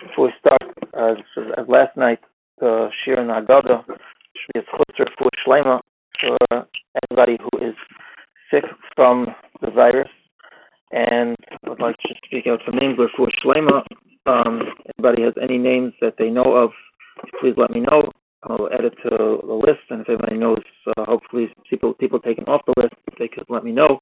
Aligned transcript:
before 0.00 0.26
we 0.26 0.32
start, 0.38 0.62
as, 0.94 1.16
as 1.58 1.68
last 1.68 1.96
night, 1.96 2.20
the 2.60 2.88
Shir 3.04 3.20
and 3.20 3.30
Agada 3.30 3.84
should 3.86 4.54
be 4.54 4.60
for 5.18 5.30
Shlema 5.46 5.80
for 6.20 6.66
anybody 7.10 7.38
who 7.40 7.66
is 7.66 7.74
sick 8.50 8.64
from 8.96 9.26
the 9.60 9.70
virus. 9.70 10.08
And 10.90 11.36
I 11.50 11.68
would 11.68 11.80
like 11.80 11.96
to 11.98 12.14
speak 12.24 12.46
out 12.46 12.60
some 12.64 12.78
names 12.78 12.98
for 13.16 13.28
Shlema. 13.44 13.82
Um, 14.26 14.60
anybody 14.98 15.22
has 15.22 15.34
any 15.42 15.58
names 15.58 15.92
that 16.00 16.14
they 16.18 16.30
know 16.30 16.54
of, 16.54 16.70
please 17.40 17.54
let 17.56 17.70
me 17.70 17.80
know. 17.80 18.10
I'll 18.44 18.68
add 18.72 18.84
it 18.84 18.94
to 19.02 19.10
the 19.10 19.52
list, 19.66 19.82
and 19.90 20.00
if 20.02 20.08
anybody 20.08 20.36
knows, 20.38 20.62
uh, 20.86 21.04
hopefully 21.04 21.52
people 21.68 21.92
people 21.94 22.20
taken 22.20 22.44
off 22.44 22.62
the 22.66 22.80
list, 22.80 22.94
they 23.18 23.26
could 23.26 23.44
let 23.48 23.64
me 23.64 23.72
know. 23.72 23.98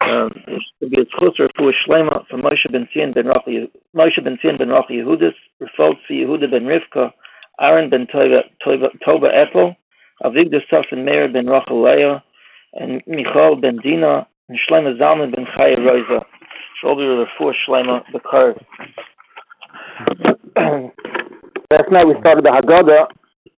Um, 0.00 0.30
it 0.46 0.62
should 0.80 0.90
be 0.90 1.02
a 1.02 1.18
closer 1.18 1.48
for 1.56 1.72
Shlema 1.84 2.24
Moshe 2.46 2.70
ben 2.72 2.88
Zion 2.92 3.12
ben 3.12 3.26
Rachel 3.26 3.68
Moshe 3.94 4.22
ben 4.24 4.38
Zion 4.40 4.56
ben 4.58 4.68
Rachel 4.68 4.96
Yehudis, 4.96 5.34
Refold 5.60 5.96
for 6.06 6.14
Yehuda 6.14 6.48
ben 6.50 6.64
Rivka, 6.64 7.12
Aaron 7.60 7.90
ben 7.90 8.06
Toba 8.06 8.88
Toba, 9.04 9.28
Ethel, 9.34 9.76
Avigdor 10.22 10.62
Safin 10.70 11.04
Meir 11.04 11.28
ben 11.28 11.46
Rachel 11.46 11.82
Leah, 11.82 12.22
and 12.74 13.02
Michal 13.06 13.56
ben 13.56 13.78
Dina, 13.82 14.26
and 14.48 14.58
Shlema 14.58 14.96
Zalman 14.96 15.34
ben 15.34 15.46
Chaya 15.56 15.78
Rosa. 15.78 16.24
Shoulder 16.80 17.12
of 17.12 17.26
the 17.26 17.26
four 17.36 17.54
Shlema 17.66 18.02
the 18.12 18.20
card. 18.20 18.64
Last 21.70 21.90
night 21.90 22.06
we 22.06 22.14
started 22.20 22.44
the 22.44 22.50
Haggadah, 22.50 23.06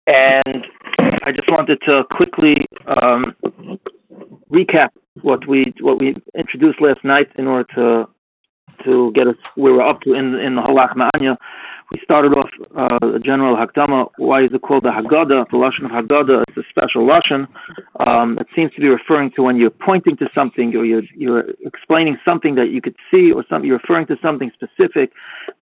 and 0.08 0.66
I 1.26 1.32
just 1.32 1.52
wanted 1.52 1.82
to 1.90 2.04
quickly 2.16 2.56
um, 2.88 3.36
recap 4.50 4.92
what 5.24 5.46
we 5.48 5.74
what 5.82 6.00
we 6.00 6.16
introduced 6.38 6.80
last 6.80 7.04
night 7.04 7.28
in 7.38 7.48
order 7.48 7.68
to 7.76 8.08
to 8.86 9.12
get 9.14 9.28
us 9.28 9.36
where 9.56 9.74
we're 9.74 9.88
up 9.88 10.02
to 10.02 10.14
in 10.14 10.36
in 10.36 10.56
the 10.56 10.62
Halach 10.62 10.96
Ma'anya. 10.96 11.38
We 11.90 12.02
started 12.04 12.34
off 12.34 12.50
uh, 12.76 13.16
a 13.16 13.20
general 13.20 13.56
Hakdama. 13.56 14.10
Why 14.18 14.44
is 14.44 14.50
it 14.54 14.62
called 14.62 14.84
the 14.84 14.90
Haggadah? 14.90 15.50
The 15.50 15.56
Lashon 15.56 15.86
of 15.86 15.92
Haggadah 15.92 16.44
is 16.50 16.58
a 16.58 16.64
special 16.70 17.08
Lashon. 17.08 17.48
Um, 18.06 18.38
it 18.40 18.48
seems 18.54 18.74
to 18.74 18.82
be 18.82 18.88
referring 18.88 19.32
to 19.38 19.44
when 19.44 19.56
you're 19.56 19.70
pointing 19.70 20.18
to 20.18 20.28
something 20.36 20.76
or 20.76 20.84
you're, 20.84 21.04
you're 21.16 21.46
explaining 21.66 22.18
something 22.26 22.56
that 22.56 22.72
you 22.72 22.82
could 22.82 22.96
see 23.10 23.32
or 23.32 23.46
something, 23.50 23.66
you're 23.70 23.80
referring 23.80 24.06
to 24.08 24.18
something 24.22 24.52
specific. 24.54 25.12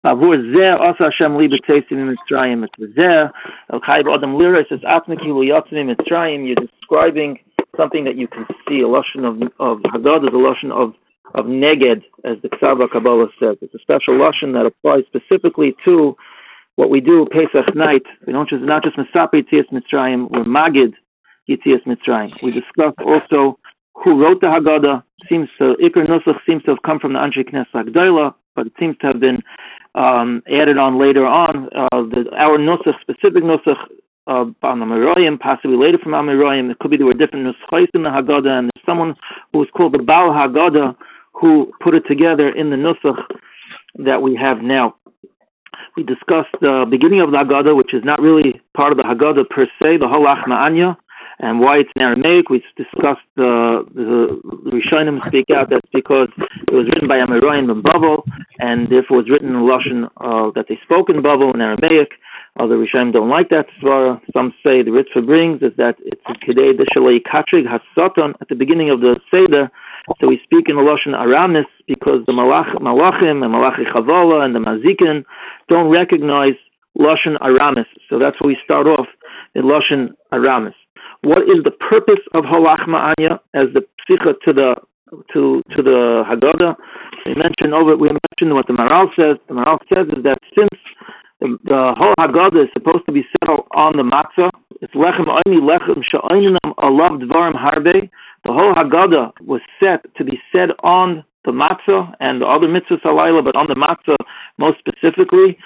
Asa 0.05 1.11
Hashem 1.11 1.35
Li 1.35 1.49
B'Teisim 1.49 2.15
Mitzrayim. 2.15 2.63
It's 2.63 2.97
Zeh. 2.97 3.29
Adam 3.69 4.35
Lira 4.35 4.63
says 4.69 4.79
Atmiki 4.79 5.27
Lu 5.27 5.43
Yatzim 5.43 5.93
Mitzrayim. 5.93 6.47
You're 6.47 6.55
describing 6.55 7.39
something 7.75 8.05
that 8.05 8.15
you 8.15 8.29
can 8.29 8.45
see. 8.65 8.79
A 8.79 8.87
Lashon 8.87 9.27
of, 9.27 9.41
of 9.59 9.79
Haggadah 9.91 10.23
is 10.23 10.29
a 10.29 10.37
Lashon 10.37 10.71
of 10.71 10.93
of 11.33 11.45
neged, 11.45 12.03
as 12.23 12.37
the 12.41 12.49
Ksava 12.49 12.89
Kabbalah 12.91 13.27
says. 13.39 13.57
It's 13.61 13.73
a 13.73 13.79
special 13.79 14.19
lashon 14.19 14.53
that 14.53 14.65
applies 14.65 15.03
specifically 15.07 15.75
to 15.85 16.15
what 16.75 16.89
we 16.89 17.01
do 17.01 17.27
Pesach 17.31 17.75
night. 17.75 18.03
We 18.25 18.33
don't 18.33 18.49
just 18.49 18.63
not 18.63 18.83
just 18.83 18.97
Misapi 18.97 19.43
Yitzias 19.43 19.69
Mitzrayim, 19.71 20.29
we're 20.29 20.43
Magid 20.43 20.93
Yitzias 21.49 21.83
Mitzrayim. 21.85 22.31
We 22.41 22.51
discuss 22.51 22.93
also 23.05 23.59
who 23.95 24.21
wrote 24.21 24.41
the 24.41 24.47
Haggadah. 24.47 25.03
Seems 25.29 25.49
to 25.59 25.75
Iker 25.81 26.07
Nusach 26.07 26.39
seems 26.45 26.63
to 26.63 26.71
have 26.71 26.81
come 26.85 26.99
from 26.99 27.13
the 27.13 27.19
Anshe 27.19 27.47
Knesset 27.47 27.87
Agdoila, 27.87 28.33
but 28.55 28.67
it 28.67 28.73
seems 28.79 28.97
to 28.99 29.07
have 29.07 29.19
been 29.19 29.39
um, 29.95 30.43
added 30.47 30.77
on 30.77 30.99
later 30.99 31.25
on. 31.25 31.69
Uh, 31.75 32.01
the, 32.09 32.25
our 32.37 32.57
Nusach, 32.57 32.99
specific 33.01 33.43
Nusach, 33.43 33.77
uh, 34.27 34.45
the 34.45 35.37
possibly 35.41 35.77
later 35.77 35.97
from 36.01 36.13
Amiroyim. 36.13 36.71
It 36.71 36.79
could 36.79 36.91
be 36.91 36.97
there 36.97 37.05
were 37.05 37.13
different 37.13 37.45
Nuschais 37.45 37.87
in 37.93 38.03
the 38.03 38.09
Haggadah, 38.09 38.59
and 38.59 38.71
there's 38.73 38.85
someone 38.85 39.15
who 39.51 39.59
was 39.59 39.67
called 39.75 39.93
the 39.93 40.03
Baal 40.03 40.31
Haggadah, 40.31 40.95
who 41.43 41.73
put 41.83 41.93
it 41.93 42.03
together 42.07 42.47
in 42.47 42.69
the 42.69 42.77
Nusach 42.77 43.19
that 43.95 44.21
we 44.21 44.39
have 44.41 44.63
now. 44.63 44.95
We 45.97 46.03
discussed 46.03 46.55
the 46.61 46.85
beginning 46.89 47.19
of 47.19 47.31
the 47.31 47.37
Haggadah, 47.37 47.75
which 47.75 47.93
is 47.93 48.01
not 48.05 48.21
really 48.21 48.61
part 48.73 48.93
of 48.93 48.97
the 48.97 49.03
Haggadah 49.03 49.49
per 49.49 49.65
se, 49.77 49.97
the 49.99 50.07
Halach 50.07 50.47
Ma'anya, 50.47 50.95
and 51.39 51.59
why 51.59 51.79
it's 51.79 51.89
in 51.97 52.01
Aramaic. 52.01 52.49
We 52.49 52.63
discussed 52.77 53.27
the, 53.35 53.83
the, 53.93 54.39
the 54.63 54.71
Rishonim 54.71 55.19
speak 55.27 55.47
out 55.53 55.69
that's 55.69 55.91
because 55.93 56.29
it 56.39 56.73
was 56.73 56.87
written 56.95 57.09
by 57.09 57.17
Amiroyim 57.19 57.69
in 57.69 57.81
Babel, 57.81 58.23
and 58.59 58.87
therefore 58.87 59.19
it 59.19 59.27
was 59.27 59.29
written 59.29 59.49
in 59.49 59.67
Russian 59.67 60.05
uh, 60.23 60.55
that 60.55 60.67
they 60.69 60.79
spoke 60.83 61.09
in 61.09 61.21
Babel 61.21 61.53
in 61.53 61.59
Aramaic. 61.59 62.15
Other 62.59 62.77
Rishonim 62.77 63.11
don't 63.11 63.29
like 63.29 63.49
that 63.49 63.65
svara. 63.81 64.21
Some 64.31 64.53
say 64.63 64.83
the 64.83 64.91
Ritva 64.91 65.25
brings 65.25 65.61
is 65.63 65.75
that 65.77 65.95
it's 65.99 66.21
Kedei 66.45 66.73
Deshalei 66.77 67.19
Katrig 67.21 67.65
Hasaton 67.65 68.33
at 68.41 68.47
the 68.47 68.55
beginning 68.55 68.91
of 68.91 68.99
the 69.01 69.19
Seder 69.33 69.71
so 70.19 70.27
we 70.27 70.39
speak 70.43 70.67
in 70.67 70.75
the 70.75 70.81
Lashon 70.81 71.15
Aramis 71.15 71.65
because 71.87 72.25
the 72.27 72.33
Malach, 72.33 72.75
Malachim 72.81 73.41
and 73.43 73.51
Malachi 73.51 73.83
Chavala 73.87 74.43
and 74.43 74.53
the 74.53 74.59
Mazikin 74.59 75.23
don't 75.69 75.95
recognize 75.95 76.59
Lashon 76.99 77.39
Aramis. 77.41 77.87
So 78.09 78.19
that's 78.19 78.39
where 78.41 78.49
we 78.49 78.57
start 78.63 78.85
off 78.87 79.07
in 79.55 79.63
Lashon 79.63 80.11
Aramis. 80.33 80.75
What 81.21 81.43
is 81.43 81.63
the 81.63 81.71
purpose 81.71 82.19
of 82.33 82.43
Halach 82.43 82.85
Ma'anya 82.87 83.39
as 83.53 83.71
the 83.73 83.81
psicha 84.03 84.33
to 84.45 84.53
the 84.53 84.75
to 85.33 85.61
to 85.75 85.83
the 85.83 86.23
Haggadah? 86.27 86.75
We 87.25 87.35
mentioned 87.35 87.73
over 87.73 87.95
we 87.97 88.09
mentioned 88.09 88.53
what 88.53 88.67
the 88.67 88.73
Maral 88.73 89.07
says. 89.15 89.37
The 89.47 89.55
Maral 89.55 89.79
says 89.93 90.07
is 90.15 90.23
that 90.23 90.39
since 90.55 90.79
the, 91.39 91.57
the 91.63 91.93
whole 91.97 92.13
Haggadah 92.19 92.63
is 92.63 92.69
supposed 92.73 93.05
to 93.05 93.11
be 93.11 93.23
settled 93.39 93.67
on 93.71 93.97
the 93.97 94.03
matzah, 94.03 94.49
it's 94.81 94.93
lechem 94.93 95.27
oini 95.27 95.59
lechem 95.59 96.03
sha'oininam 96.03 96.75
alav 96.77 97.21
dvarim 97.21 97.53
harbe. 97.53 98.09
The 98.45 98.51
whole 98.51 98.73
Haggadah 98.73 99.41
was 99.41 99.61
set 99.79 100.05
to 100.15 100.23
be 100.23 100.39
said 100.51 100.69
on 100.83 101.23
the 101.45 101.51
matzah 101.51 102.13
and 102.19 102.41
the 102.41 102.45
other 102.45 102.67
mitzvahs 102.67 103.01
halayla, 103.03 103.43
but 103.43 103.55
on 103.55 103.67
the 103.67 103.75
matzah 103.75 104.15
most 104.57 104.79
specifically. 104.79 105.57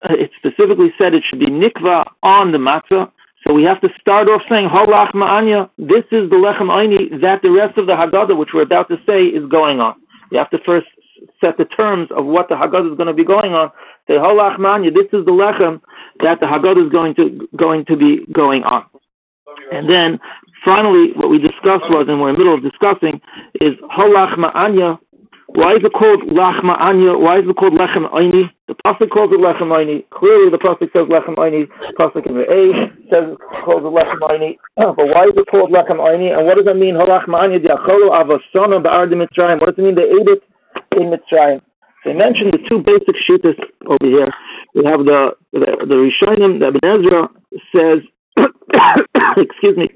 It 0.00 0.30
specifically 0.38 0.94
said 0.96 1.14
it 1.14 1.24
should 1.28 1.40
be 1.40 1.46
nikva 1.46 2.04
on 2.22 2.52
the 2.52 2.58
matzah. 2.58 3.10
So 3.48 3.54
we 3.54 3.64
have 3.64 3.80
to 3.80 3.88
start 3.98 4.28
off 4.28 4.42
saying 4.52 4.68
halach 4.68 5.14
ma'anya. 5.14 5.70
This 5.78 6.04
is 6.12 6.28
the 6.28 6.36
lechem 6.36 6.68
aini 6.68 7.08
that 7.22 7.40
the 7.42 7.50
rest 7.50 7.78
of 7.78 7.86
the 7.86 7.94
Haggadah, 7.96 8.36
which 8.36 8.50
we're 8.52 8.68
about 8.68 8.88
to 8.88 8.96
say, 9.06 9.24
is 9.24 9.48
going 9.48 9.80
on. 9.80 9.94
You 10.30 10.36
have 10.36 10.50
to 10.50 10.58
first 10.66 10.86
set 11.40 11.56
the 11.56 11.64
terms 11.64 12.10
of 12.14 12.26
what 12.26 12.50
the 12.50 12.56
Haggadah 12.56 12.92
is 12.92 12.96
going 12.98 13.08
to 13.08 13.14
be 13.14 13.24
going 13.24 13.54
on. 13.54 13.72
Say 14.06 14.20
halach 14.20 14.58
ma'anya. 14.60 14.92
This 14.92 15.08
is 15.16 15.24
the 15.24 15.32
lechem 15.32 15.80
that 16.20 16.40
the 16.40 16.46
Haggadah 16.46 16.84
is 16.84 16.92
going 16.92 17.14
to 17.16 17.48
going 17.56 17.86
to 17.86 17.96
be 17.96 18.26
going 18.30 18.64
on. 18.64 18.84
And 19.72 19.88
then 19.88 20.20
finally, 20.66 21.16
what 21.16 21.30
we 21.30 21.38
discussed 21.38 21.88
was, 21.88 22.04
and 22.06 22.20
we're 22.20 22.28
in 22.28 22.34
the 22.36 22.44
middle 22.44 22.54
of 22.54 22.60
discussing, 22.60 23.22
is 23.64 23.80
halach 23.88 24.36
ma'anya. 24.36 24.98
Why 25.48 25.72
is 25.72 25.80
it 25.80 25.96
called 25.96 26.28
lach 26.28 26.60
ma'anya? 26.60 27.16
Why 27.16 27.40
is 27.40 27.48
it 27.48 27.56
called 27.56 27.72
lechem 27.72 28.04
aini? 28.12 28.52
The 28.68 28.76
pasuk 28.84 29.08
calls 29.08 29.32
it 29.32 29.40
lechem 29.40 29.72
aini. 29.72 30.04
Clearly, 30.12 30.52
the 30.52 30.60
pasuk 30.60 30.92
says 30.92 31.08
lechem 31.08 31.40
aini. 31.40 31.64
Pasuk 31.96 32.28
in 32.28 32.36
the 32.36 32.44
A 32.44 32.92
says 33.08 33.32
calls 33.64 33.80
it 33.80 33.88
lechem 33.88 34.20
aini. 34.28 34.60
Uh, 34.76 34.92
but 34.92 35.08
why 35.08 35.24
is 35.24 35.32
it 35.40 35.48
called 35.48 35.72
lechem 35.72 36.04
aini? 36.04 36.36
And 36.36 36.44
what 36.44 36.60
does 36.60 36.68
that 36.68 36.76
mean? 36.76 37.00
Halach 37.00 37.24
ma'anya 37.32 37.64
diacholu 37.64 38.12
avasana 38.12 38.84
ba'ar 38.84 39.08
Mitzrayim. 39.08 39.64
What 39.64 39.72
does 39.72 39.80
it 39.80 39.88
mean? 39.88 39.96
They 39.96 40.12
ate 40.12 40.28
it 40.36 40.44
in 41.00 41.08
Mitzrayim. 41.08 41.64
They 42.04 42.12
mentioned 42.12 42.52
the 42.52 42.60
two 42.68 42.84
basic 42.84 43.16
shittas 43.24 43.56
over 43.88 44.04
here. 44.04 44.28
We 44.76 44.84
have 44.84 45.00
the 45.08 45.32
the, 45.56 45.88
the 45.88 45.96
Rishonim. 45.96 46.60
The 46.60 46.76
Ibn 46.76 46.84
Ezra 46.84 47.20
says, 47.72 48.04
excuse 49.40 49.80
me 49.80 49.88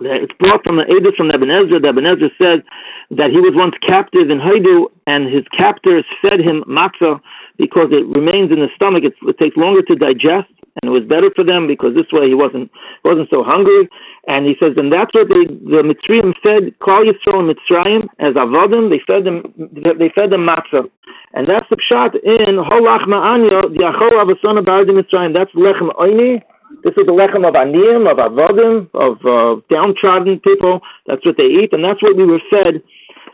it's 0.00 0.32
brought 0.38 0.62
from 0.64 0.76
the 0.76 0.86
Edith 0.86 1.16
from 1.16 1.28
Nebuchadnezzar. 1.28 1.80
Nebuchadnezzar 1.80 2.30
said 2.40 2.58
that 3.10 3.32
he 3.32 3.40
was 3.40 3.56
once 3.56 3.72
captive 3.80 4.28
in 4.28 4.36
Haidu, 4.36 4.92
and 5.08 5.32
his 5.32 5.48
captors 5.56 6.04
fed 6.20 6.40
him 6.44 6.60
matzah 6.68 7.20
because 7.56 7.88
it 7.88 8.04
remains 8.04 8.52
in 8.52 8.60
the 8.60 8.68
stomach. 8.76 9.00
It 9.04 9.16
takes 9.40 9.56
longer 9.56 9.80
to 9.88 9.96
digest, 9.96 10.52
and 10.80 10.92
it 10.92 10.94
was 10.94 11.08
better 11.08 11.32
for 11.32 11.40
them 11.40 11.64
because 11.64 11.96
this 11.96 12.12
way 12.12 12.28
he 12.28 12.36
wasn't 12.36 12.68
wasn't 13.08 13.32
so 13.32 13.40
hungry. 13.40 13.88
And 14.28 14.44
he 14.44 14.60
says, 14.60 14.76
and 14.76 14.92
that's 14.92 15.08
what 15.16 15.32
they, 15.32 15.48
the 15.48 15.80
Mitzrayim 15.80 16.36
fed 16.44 16.76
Klal 16.84 17.08
Yisrael 17.08 17.40
and 17.40 17.48
Mitzrayim 17.48 18.12
as 18.20 18.36
avodim. 18.36 18.92
They 18.92 19.00
fed 19.08 19.24
them 19.24 19.40
they 19.72 20.12
fed 20.12 20.28
them 20.28 20.44
matzah, 20.44 20.84
and 21.32 21.48
that's 21.48 21.66
the 21.72 21.80
pshat 21.80 22.12
in 22.20 22.60
Holach 22.60 23.08
Ma'anya 23.08 23.72
Diachol 23.72 24.20
Avasana 24.20 24.60
Baradim 24.60 25.00
Mitzrayim. 25.00 25.32
That's 25.32 25.52
lechem 25.56 25.96
oini 25.96 26.44
this 26.84 26.92
is 27.00 27.06
the 27.08 27.16
lechem 27.16 27.48
of 27.48 27.54
aniyim, 27.56 28.04
of 28.04 28.20
avodim, 28.20 28.92
of 28.92 29.16
uh, 29.24 29.56
downtrodden 29.72 30.38
people. 30.40 30.80
That's 31.06 31.24
what 31.24 31.36
they 31.38 31.48
eat, 31.48 31.72
and 31.72 31.82
that's 31.82 32.02
what 32.02 32.14
we 32.14 32.26
were 32.26 32.44
fed 32.52 32.82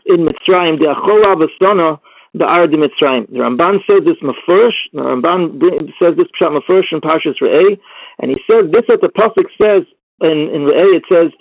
in 0.05 0.25
Mitzrayim. 0.25 0.79
The 0.79 0.93
achola 0.93 1.35
v'sana, 1.35 1.99
the 2.33 2.45
ardi 2.45 2.77
Mitzrayim. 2.77 3.27
The 3.31 3.39
Ramban 3.39 3.79
says 3.89 4.05
this 4.05 4.17
mafurish. 4.21 4.77
The 4.93 5.01
Ramban 5.01 5.59
says 5.99 6.15
this 6.17 6.27
pshat 6.39 6.53
mafurish 6.53 6.91
in 6.91 7.01
Parshas 7.01 7.37
Re'eh, 7.41 7.79
and 8.19 8.31
he 8.31 8.37
says 8.49 8.71
this 8.71 8.85
what 8.87 9.01
the 9.01 9.09
pasuk 9.09 9.49
says 9.57 9.83
in 10.21 10.49
in 10.53 10.65
Re'eh. 10.69 10.97
It 10.97 11.03
says 11.09 11.31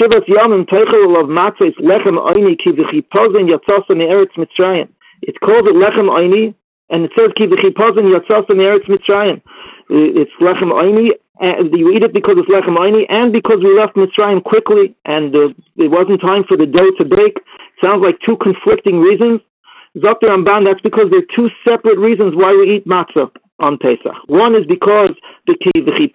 Shivat 0.00 0.26
Yamim 0.28 0.66
Teichel 0.66 1.20
of 1.20 1.28
Matzes 1.28 1.76
Lechem 1.80 2.16
Oini 2.16 2.56
Ki 2.58 2.72
V'chipozin 2.72 3.50
Yatzasa 3.50 3.96
Me'eretz 3.96 4.34
Mitzrayim. 4.38 4.88
It 5.22 5.40
calls 5.40 5.62
it 5.66 5.74
Lechem 5.74 6.08
Oini, 6.08 6.54
and 6.90 7.04
it 7.04 7.10
says 7.18 7.28
Ki 7.36 7.46
V'chipozin 7.46 8.08
Yatzasa 8.08 8.56
Me'eretz 8.56 8.88
Mitzrayim. 8.88 9.42
It's 9.90 10.32
Lechem 10.40 10.72
Oini, 10.72 11.10
and 11.40 11.72
you 11.76 11.90
eat 11.90 12.02
it 12.02 12.12
because 12.14 12.36
it's 12.38 12.48
lechem 12.48 12.78
and 12.78 13.32
because 13.32 13.58
we 13.58 13.74
left 13.74 13.96
Mitzrayim 13.96 14.42
quickly, 14.42 14.94
and 15.04 15.34
uh, 15.34 15.48
it 15.76 15.90
wasn't 15.90 16.20
time 16.20 16.44
for 16.46 16.56
the 16.56 16.66
dough 16.66 16.94
to 16.98 17.04
bake. 17.04 17.42
Sounds 17.84 18.00
like 18.00 18.16
two 18.24 18.40
conflicting 18.40 19.00
reasons. 19.00 19.40
Dr. 20.00 20.32
Ramban, 20.32 20.64
that's 20.64 20.80
because 20.80 21.12
there 21.12 21.20
are 21.20 21.32
two 21.36 21.52
separate 21.68 22.00
reasons 22.00 22.32
why 22.34 22.56
we 22.56 22.76
eat 22.76 22.86
matzah 22.88 23.28
on 23.60 23.76
Pesach. 23.78 24.16
One 24.26 24.56
is 24.56 24.66
because 24.66 25.10
because 25.46 25.86
we 25.86 26.10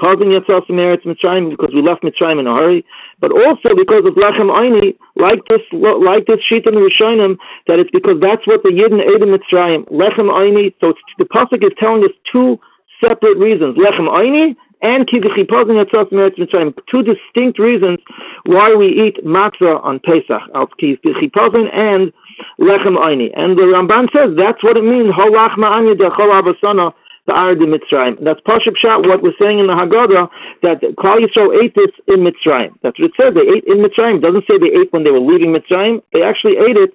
left 1.85 2.03
Mitzrayim 2.03 2.39
in 2.41 2.47
a 2.47 2.55
hurry, 2.55 2.83
but 3.21 3.31
also 3.31 3.69
because 3.77 4.03
of 4.03 4.15
lechem 4.19 4.49
aini, 4.51 4.97
like 5.15 5.39
this, 5.47 5.61
like 5.71 6.25
this 6.27 6.41
sheet 6.49 6.65
in 6.65 6.73
Rishonim, 6.75 7.37
that 7.67 7.79
it's 7.79 7.91
because 7.91 8.19
that's 8.19 8.45
what 8.47 8.63
the 8.63 8.71
Yidden 8.75 8.99
ate 8.99 9.21
in 9.21 9.29
Mitzrayim. 9.29 9.85
Lechem 9.87 10.27
aini. 10.27 10.73
So 10.81 10.93
the 11.17 11.25
pasuk 11.25 11.63
is 11.63 11.71
telling 11.79 12.03
us 12.03 12.11
two 12.31 12.59
separate 12.99 13.37
reasons: 13.37 13.77
lechem 13.77 14.09
aini 14.09 14.57
and 14.81 15.07
chipazin 15.07 15.77
yatzas 15.77 16.11
meretz 16.11 16.37
Mitzrayim. 16.37 16.73
Two 16.89 17.03
distinct 17.03 17.59
reasons 17.59 17.99
why 18.45 18.69
we 18.77 18.87
eat 18.87 19.23
matzah 19.25 19.83
on 19.83 19.99
Pesach: 19.99 20.43
al 20.55 20.67
chipazin 20.79 21.67
and 21.73 22.13
lechem 22.59 22.95
aini. 22.97 23.31
And 23.35 23.57
the 23.57 23.67
Ramban 23.73 24.07
says 24.15 24.35
that's 24.37 24.63
what 24.63 24.77
it 24.77 24.83
means. 24.83 25.11
Dechol 25.13 26.31
abasana 26.39 26.93
the 27.29 27.61
in 27.61 27.69
Mitzrayim. 27.69 28.17
That's 28.23 28.41
Pashup 28.41 28.73
what 29.05 29.21
we're 29.21 29.37
saying 29.39 29.59
in 29.59 29.67
the 29.67 29.77
Haggadah, 29.77 30.29
that 30.63 30.81
Klal 30.97 31.21
Yisrael 31.21 31.53
ate 31.61 31.75
this 31.75 31.93
in 32.07 32.25
Mitzrayim. 32.25 32.73
That's 32.81 32.97
what 32.97 33.13
it 33.13 33.15
says. 33.17 33.33
They 33.37 33.45
ate 33.45 33.65
in 33.69 33.85
Mitzrayim. 33.85 34.17
It 34.17 34.25
doesn't 34.25 34.45
say 34.49 34.57
they 34.57 34.73
ate 34.73 34.89
when 34.91 35.03
they 35.03 35.11
were 35.11 35.21
leaving 35.21 35.53
Mitzrayim. 35.53 36.01
They 36.13 36.25
actually 36.25 36.57
ate 36.57 36.77
it 36.77 36.91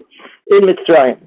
in 0.50 0.66
Mitzrayim. 0.66 1.22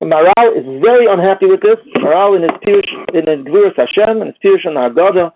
And 0.00 0.12
Maral 0.12 0.48
is 0.54 0.66
very 0.84 1.10
unhappy 1.10 1.46
with 1.46 1.60
this. 1.62 1.80
Maral 1.98 2.36
in 2.36 2.42
his 2.42 2.54
Pirush, 2.62 2.92
in 3.16 3.24
his 3.26 3.40
Gvuras 3.48 3.74
Hashem, 3.74 4.22
and 4.22 4.30
his 4.30 4.38
Pirush 4.38 4.62
in 4.62 4.74
the 4.74 4.84
Haggadah, 4.86 5.32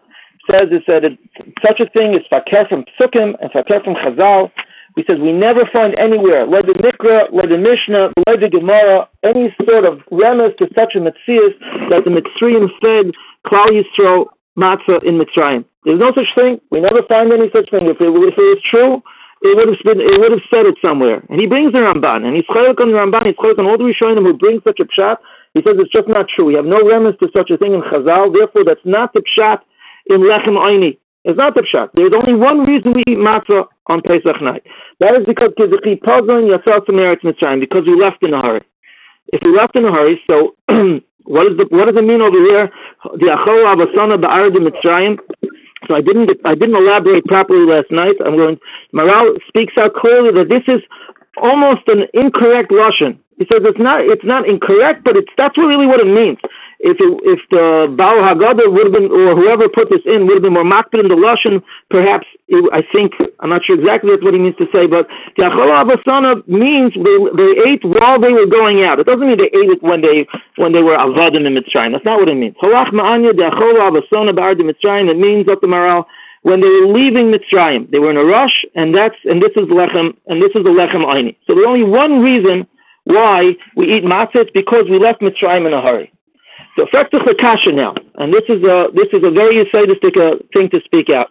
says 0.48 0.68
is 0.72 0.84
that 0.86 1.04
it, 1.04 1.18
such 1.64 1.80
a 1.80 1.88
thing 1.90 2.14
is 2.14 2.24
fakir 2.30 2.64
from 2.68 2.84
Psukim 2.96 3.36
and 3.40 3.50
fakir 3.52 3.80
from 3.84 3.94
Chazal, 3.94 4.50
he 4.96 5.04
says 5.06 5.22
we 5.22 5.30
never 5.30 5.62
find 5.70 5.94
anywhere, 5.98 6.46
the 6.46 6.74
Mikra, 6.82 7.30
the 7.30 7.60
Mishnah, 7.60 8.10
the 8.26 8.50
Gemara, 8.50 9.06
any 9.22 9.54
sort 9.62 9.86
of 9.86 10.02
remnants 10.10 10.58
to 10.58 10.66
such 10.74 10.98
a 10.98 11.00
Metzias 11.00 11.54
that 11.90 12.02
the 12.02 12.10
Mitzrayim 12.10 12.66
fed 12.82 13.14
Klal 13.46 13.70
Yisrael 13.70 14.34
matzah 14.58 14.98
in 15.06 15.16
Mitzrayim. 15.16 15.64
There's 15.84 16.00
no 16.00 16.12
such 16.12 16.28
thing. 16.34 16.60
We 16.70 16.80
never 16.82 17.06
find 17.08 17.32
any 17.32 17.48
such 17.54 17.70
thing. 17.70 17.86
If 17.88 18.02
it, 18.02 18.10
if 18.10 18.36
it 18.36 18.48
was 18.52 18.62
true, 18.66 19.00
it 19.40 19.56
would 19.56 19.72
have 19.72 19.80
been, 19.86 20.00
it 20.04 20.18
would 20.20 20.34
have 20.36 20.46
said 20.52 20.68
it 20.68 20.76
somewhere. 20.84 21.24
And 21.30 21.40
he 21.40 21.46
brings 21.48 21.72
the 21.72 21.80
Ramban, 21.80 22.28
and 22.28 22.36
he's 22.36 22.44
chaylik 22.52 22.76
on 22.76 22.92
the 22.92 23.00
Ramban, 23.00 23.24
he's 23.24 23.40
chaylik 23.40 23.56
on 23.56 23.64
all 23.64 23.80
the 23.80 23.88
Rishonim 23.88 24.26
who 24.26 24.36
bring 24.36 24.60
such 24.60 24.76
a 24.82 24.84
pshat. 24.84 25.16
He 25.54 25.64
says 25.64 25.80
it's 25.80 25.90
just 25.90 26.06
not 26.06 26.28
true. 26.28 26.52
We 26.52 26.54
have 26.54 26.68
no 26.68 26.78
remnants 26.84 27.18
to 27.24 27.32
such 27.32 27.48
a 27.48 27.56
thing 27.56 27.72
in 27.72 27.80
Chazal. 27.80 28.36
Therefore, 28.36 28.68
that's 28.68 28.84
not 28.84 29.14
the 29.16 29.24
pshat 29.24 29.64
in 30.06 30.20
Lechem 30.22 30.56
Aini. 30.56 30.98
It's 31.24 31.36
not 31.36 31.54
the 31.54 31.60
pshat. 31.60 31.92
There's 31.92 32.16
only 32.16 32.32
one 32.32 32.64
reason 32.64 32.96
we 32.96 33.04
eat 33.04 33.20
matzah 33.20 33.68
on 33.92 34.00
Pesach 34.00 34.40
night. 34.40 34.64
That 35.00 35.20
is 35.20 35.28
because 35.28 35.52
kizuchi 35.52 36.00
pozon 36.00 36.48
yasal 36.48 36.80
samaritz 36.86 37.20
mitzrayim 37.20 37.60
because 37.60 37.84
we 37.84 37.92
left 37.92 38.24
in 38.24 38.32
a 38.32 38.40
hurry. 38.40 38.64
If 39.28 39.44
we 39.44 39.52
left 39.52 39.76
in 39.76 39.84
a 39.84 39.92
hurry, 39.92 40.16
so 40.24 40.56
what 41.28 41.44
is 41.44 41.60
the 41.60 41.68
what 41.68 41.92
does 41.92 41.98
it 42.00 42.06
mean 42.08 42.24
over 42.24 42.40
here? 42.48 42.72
The 43.20 43.28
achol 43.36 43.60
avasana 43.68 44.16
ba'arad 44.16 44.56
mitzrayim. 44.56 45.20
So 45.88 45.92
I 45.92 46.00
didn't 46.00 46.32
I 46.48 46.56
didn't 46.56 46.80
elaborate 46.80 47.24
properly 47.28 47.68
last 47.68 47.92
night. 47.92 48.16
I'm 48.24 48.40
going. 48.40 48.56
Maral 48.96 49.36
speaks 49.44 49.76
out 49.76 49.92
clearly 49.92 50.32
that 50.40 50.48
this 50.48 50.64
is 50.72 50.80
almost 51.36 51.84
an 51.92 52.08
incorrect 52.16 52.72
lashon. 52.72 53.20
He 53.36 53.44
says 53.52 53.60
it's 53.68 53.80
not 53.80 54.00
it's 54.00 54.24
not 54.24 54.48
incorrect, 54.48 55.04
but 55.04 55.20
it's 55.20 55.32
that's 55.36 55.56
really 55.60 55.84
what 55.84 56.00
it 56.00 56.08
means 56.08 56.40
if 56.80 56.96
it, 56.96 57.12
if 57.28 57.40
the 57.52 57.92
Baal 57.92 58.24
Haggadah 58.24 58.64
would 58.72 58.88
have 58.88 58.96
been, 58.96 59.12
or 59.12 59.36
whoever 59.36 59.68
put 59.68 59.92
this 59.92 60.00
in, 60.08 60.24
would 60.24 60.40
have 60.40 60.46
been 60.48 60.56
more 60.56 60.64
makbid 60.64 61.04
in 61.04 61.12
the 61.12 61.20
lashon, 61.20 61.60
perhaps 61.92 62.24
it, 62.48 62.64
I 62.72 62.80
think 62.88 63.12
I'm 63.36 63.52
not 63.52 63.60
sure 63.68 63.76
exactly 63.76 64.16
what 64.16 64.32
he 64.32 64.40
means 64.40 64.56
to 64.56 64.68
say, 64.72 64.88
but 64.88 65.04
the 65.36 65.44
Achala 65.44 65.84
Abasana 65.84 66.40
means 66.48 66.96
they, 66.96 67.16
they 67.36 67.52
ate 67.68 67.84
while 67.84 68.16
they 68.16 68.32
were 68.32 68.48
going 68.48 68.80
out. 68.88 68.96
It 68.96 69.04
doesn't 69.04 69.20
mean 69.20 69.36
they 69.36 69.52
ate 69.52 69.76
it 69.76 69.84
when 69.84 70.00
they 70.00 70.24
when 70.56 70.72
they 70.72 70.80
were 70.80 70.96
avadim 70.96 71.44
in 71.44 71.52
Mitzrayim. 71.52 71.92
That's 71.92 72.08
not 72.08 72.16
what 72.16 72.32
it 72.32 72.40
means. 72.40 72.56
Halach 72.56 72.96
Ma'anya 72.96 73.36
the 73.36 73.52
Achala 73.52 73.92
Abasana 73.92 74.32
Ba'ard 74.32 74.56
Mitzrayim. 74.64 75.12
It 75.12 75.20
means 75.20 75.44
Dr. 75.44 75.68
Maral 75.68 76.08
when 76.42 76.60
they 76.64 76.72
were 76.72 76.88
leaving 76.88 77.28
Mitzrayim, 77.28 77.90
they 77.90 77.98
were 77.98 78.10
in 78.10 78.16
a 78.16 78.24
rush, 78.24 78.64
and 78.74 78.96
that's 78.96 79.16
and 79.24 79.42
this 79.42 79.52
is 79.52 79.68
lechem 79.68 80.16
and 80.26 80.40
this 80.40 80.56
is 80.56 80.64
the 80.64 80.72
lechem 80.72 81.04
aini. 81.04 81.36
So 81.44 81.52
there's 81.52 81.68
only 81.68 81.84
one 81.84 82.24
reason 82.24 82.66
why 83.04 83.52
we 83.76 83.92
eat 83.92 84.04
matzah 84.04 84.48
because 84.54 84.84
we 84.88 84.98
left 84.98 85.20
Mitzrayim 85.20 85.66
in 85.66 85.74
a 85.74 85.82
hurry. 85.82 86.12
So 86.76 86.86
Frektach 86.86 87.26
Kasha 87.40 87.72
now, 87.72 87.94
and 88.16 88.32
this 88.32 88.46
is 88.48 88.62
a 88.62 88.88
this 88.94 89.10
is 89.12 89.22
a 89.24 89.30
very 89.30 89.66
sadistic 89.74 90.14
uh, 90.16 90.38
thing 90.54 90.70
to 90.70 90.80
speak 90.84 91.08
out. 91.14 91.30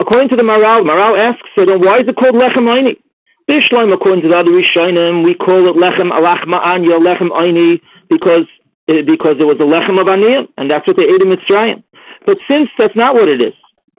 According 0.00 0.28
to 0.30 0.36
the 0.36 0.44
Maral, 0.44 0.84
Maral 0.84 1.16
asks, 1.16 1.48
so 1.56 1.64
then 1.64 1.80
why 1.80 2.04
is 2.04 2.08
it 2.08 2.16
called 2.16 2.36
Lechem 2.36 2.68
Aini? 2.68 3.00
Bishleim, 3.48 3.94
according 3.94 4.22
to 4.22 4.28
the 4.28 4.36
other 4.36 4.52
Rishonim, 4.52 5.24
we 5.24 5.34
call 5.34 5.70
it 5.70 5.76
Lechem 5.78 6.12
Alach 6.12 6.44
Ma'anya, 6.44 7.00
Lechem 7.00 7.30
Aini, 7.30 7.80
because 8.10 8.44
uh, 8.88 9.02
because 9.06 9.38
it 9.40 9.48
was 9.48 9.56
a 9.58 9.66
Lechem 9.66 9.98
of 9.98 10.06
Aniyah, 10.06 10.46
and 10.58 10.70
that's 10.70 10.86
what 10.86 10.96
they 10.96 11.06
ate 11.06 11.22
in 11.22 11.30
Mitzrayim. 11.30 11.82
But 12.26 12.38
since 12.50 12.68
that's 12.78 12.94
not 12.94 13.14
what 13.14 13.28
it 13.28 13.40
is, 13.40 13.54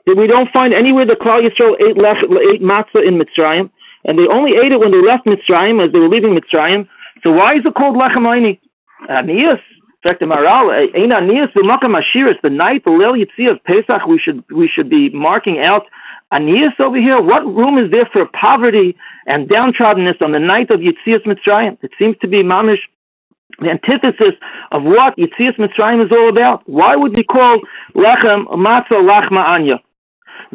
we 0.06 0.26
don't 0.26 0.48
find 0.52 0.72
anywhere 0.72 1.04
the 1.04 1.16
Klal 1.16 1.44
Yisrael 1.44 1.76
ate, 1.76 1.98
lech, 1.98 2.24
ate 2.24 2.62
matzah 2.62 3.04
in 3.04 3.20
Mitzrayim, 3.20 3.68
and 4.04 4.18
they 4.18 4.28
only 4.30 4.52
ate 4.56 4.72
it 4.72 4.80
when 4.80 4.92
they 4.92 5.02
left 5.04 5.26
Mitzrayim, 5.26 5.84
as 5.84 5.92
they 5.92 6.00
were 6.00 6.08
leaving 6.08 6.32
Mitzrayim. 6.32 6.88
So 7.22 7.32
why 7.32 7.52
is 7.56 7.64
it 7.64 7.74
called 7.74 7.96
Lechem 7.96 8.24
Aini? 8.24 8.60
Aniyas, 9.08 9.60
fact, 10.02 10.20
the 10.20 10.26
Maral, 10.26 10.70
Ein 10.70 11.10
Anias 11.10 11.52
B'Makam 11.54 11.94
Ashiris, 11.94 12.40
the 12.42 12.50
night, 12.50 12.84
the 12.84 12.90
Leil 12.90 13.20
of 13.50 13.64
Pesach, 13.64 14.06
we 14.06 14.18
should 14.18 14.44
we 14.50 14.68
should 14.68 14.88
be 14.88 15.10
marking 15.10 15.58
out 15.58 15.86
Anias 16.32 16.78
over 16.80 16.96
here. 16.96 17.20
What 17.20 17.42
room 17.46 17.78
is 17.78 17.90
there 17.90 18.08
for 18.12 18.26
poverty 18.26 18.96
and 19.26 19.48
downtroddenness 19.48 20.20
on 20.20 20.32
the 20.32 20.38
night 20.38 20.70
of 20.70 20.80
Yitzias 20.80 21.24
Mitzrayim? 21.26 21.78
It 21.82 21.90
seems 21.98 22.16
to 22.20 22.28
be 22.28 22.42
mamish 22.42 22.84
the 23.60 23.70
antithesis 23.70 24.38
of 24.70 24.82
what 24.84 25.16
Yitzias 25.16 25.58
Mitzrayim 25.58 26.04
is 26.04 26.12
all 26.12 26.28
about. 26.28 26.62
Why 26.66 26.94
would 26.94 27.12
we 27.16 27.24
call 27.24 27.60
lechem 27.96 28.46
matzah 28.46 29.02
lachma 29.02 29.48
anya? 29.48 29.80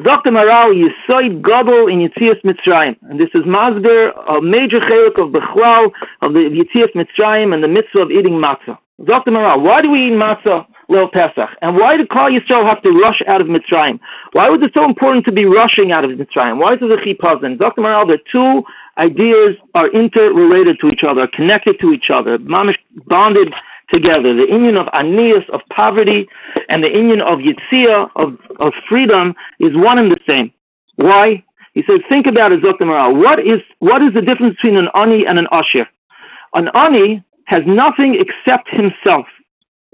Dr. 0.02 0.32
Maral 0.32 0.74
Yisoid 0.74 1.44
Gadol 1.44 1.88
in 1.88 2.08
Yitzias 2.08 2.42
Mitzrayim. 2.46 2.96
And 3.04 3.20
this 3.20 3.30
is 3.34 3.44
Masber, 3.44 4.10
a 4.30 4.42
major 4.42 4.80
chelik 4.80 5.22
of 5.22 5.34
Bechlal, 5.34 5.92
of 6.22 6.34
the 6.34 6.50
Yitzias 6.50 6.96
Mitzrayim 6.96 7.54
and 7.54 7.64
the 7.64 7.68
mitzvah 7.68 8.04
of 8.04 8.12
eating 8.12 8.42
matzah. 8.42 8.78
Dr. 9.02 9.32
Maral, 9.32 9.66
why 9.66 9.82
do 9.82 9.90
we 9.90 10.06
eat 10.06 10.14
matzah 10.14 10.70
Lil 10.88 11.10
Pesach? 11.10 11.50
And 11.62 11.76
why 11.76 11.98
did 11.98 12.10
Klal 12.10 12.30
Yisrael 12.30 12.70
have 12.70 12.82
to 12.84 12.92
rush 12.94 13.22
out 13.28 13.42
of 13.42 13.48
Mitzrayim? 13.48 14.00
Why 14.34 14.46
was 14.54 14.62
it 14.62 14.70
so 14.74 14.86
important 14.86 15.26
to 15.26 15.32
be 15.32 15.46
rushing 15.46 15.92
out 15.92 16.06
of 16.06 16.12
Mitzrayim? 16.12 16.62
Why 16.62 16.78
is 16.78 16.82
it 16.82 16.94
a 16.94 17.02
chipazin? 17.02 17.58
Dr. 17.58 17.82
Maral, 17.82 18.06
the 18.06 18.22
two 18.30 18.62
ideas 18.98 19.58
are 19.74 19.90
interrelated 19.90 20.78
to 20.82 20.94
each 20.94 21.02
other, 21.02 21.26
connected 21.26 21.82
to 21.82 21.90
each 21.90 22.14
other, 22.14 22.38
mamish 22.38 22.78
bonded 23.10 23.50
together. 23.92 24.38
The 24.38 24.46
union 24.50 24.78
of 24.78 24.86
anias, 24.94 25.50
of 25.50 25.62
poverty, 25.74 26.30
and 26.70 26.84
the 26.84 26.94
union 26.94 27.22
of 27.22 27.42
yitzia, 27.42 28.14
of, 28.16 28.38
of 28.60 28.74
freedom, 28.88 29.34
is 29.60 29.74
one 29.74 29.98
and 29.98 30.12
the 30.12 30.22
same. 30.30 30.54
Why? 30.96 31.44
He 31.74 31.82
said, 31.88 32.06
think 32.12 32.28
about 32.30 32.52
it, 32.52 32.62
Dr. 32.62 32.86
What 32.86 33.40
is, 33.40 33.66
what 33.80 34.04
is 34.06 34.14
the 34.14 34.22
difference 34.22 34.56
between 34.62 34.78
an 34.78 34.90
ani 34.94 35.26
and 35.28 35.40
an 35.40 35.48
ashir? 35.50 35.90
An 36.54 36.70
ani 36.76 37.26
has 37.46 37.62
nothing 37.66 38.18
except 38.20 38.70
himself. 38.70 39.28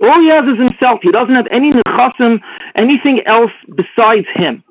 All 0.02 0.20
he 0.22 0.30
has 0.32 0.48
is 0.48 0.60
himself. 0.60 1.00
He 1.04 1.12
doesn't 1.12 1.36
have 1.36 1.48
any 1.52 1.72
nechasim, 1.76 2.40
anything 2.78 3.22
else 3.28 3.52
besides 3.68 4.28
him. 4.36 4.64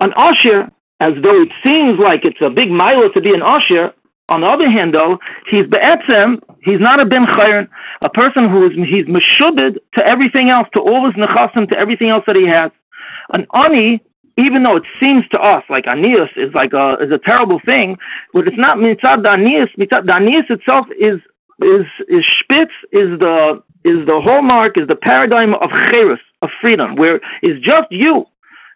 An 0.00 0.12
ashir, 0.14 0.70
as 1.00 1.14
though 1.22 1.42
it 1.42 1.50
seems 1.66 1.98
like 1.98 2.22
it's 2.22 2.40
a 2.40 2.50
big 2.50 2.70
mile 2.70 3.10
to 3.12 3.20
be 3.20 3.30
an 3.34 3.42
ashir, 3.42 3.92
on 4.28 4.42
the 4.42 4.46
other 4.46 4.68
hand, 4.68 4.92
though, 4.92 5.16
he's 5.48 5.64
be'etzem, 5.66 6.44
he's 6.60 6.80
not 6.80 7.00
a 7.00 7.06
ben 7.06 7.24
chayron, 7.24 7.68
a 8.02 8.10
person 8.10 8.44
who 8.52 8.68
is, 8.68 8.72
he's 8.76 9.08
meshubed 9.08 9.80
to 9.96 10.00
everything 10.04 10.50
else, 10.50 10.68
to 10.74 10.80
all 10.80 11.08
his 11.08 11.16
nechasim, 11.16 11.66
to 11.72 11.76
everything 11.80 12.10
else 12.10 12.24
that 12.26 12.36
he 12.36 12.44
has. 12.46 12.70
An 13.32 13.48
ani, 13.56 14.04
even 14.36 14.62
though 14.62 14.76
it 14.76 14.84
seems 15.02 15.24
to 15.32 15.38
us 15.40 15.64
like 15.68 15.84
anias 15.84 16.28
is 16.36 16.52
like 16.54 16.72
a, 16.76 17.00
is 17.00 17.10
a 17.10 17.18
terrible 17.18 17.58
thing, 17.64 17.96
but 18.32 18.46
it's 18.46 18.60
not 18.60 18.76
mitzad 18.76 19.24
anias, 19.24 19.72
mitzad 19.80 20.04
anias 20.06 20.44
itself 20.50 20.86
is 21.00 21.18
is 21.62 21.86
is 22.08 22.24
spitz 22.42 22.72
is 22.92 23.18
the 23.18 23.62
is 23.84 24.06
the 24.06 24.20
hallmark 24.22 24.76
is 24.76 24.86
the 24.88 24.96
paradigm 24.96 25.54
of 25.54 25.70
cherus 25.92 26.20
of 26.42 26.50
freedom 26.60 26.96
where 26.96 27.20
it's 27.42 27.64
just 27.64 27.88
you 27.90 28.24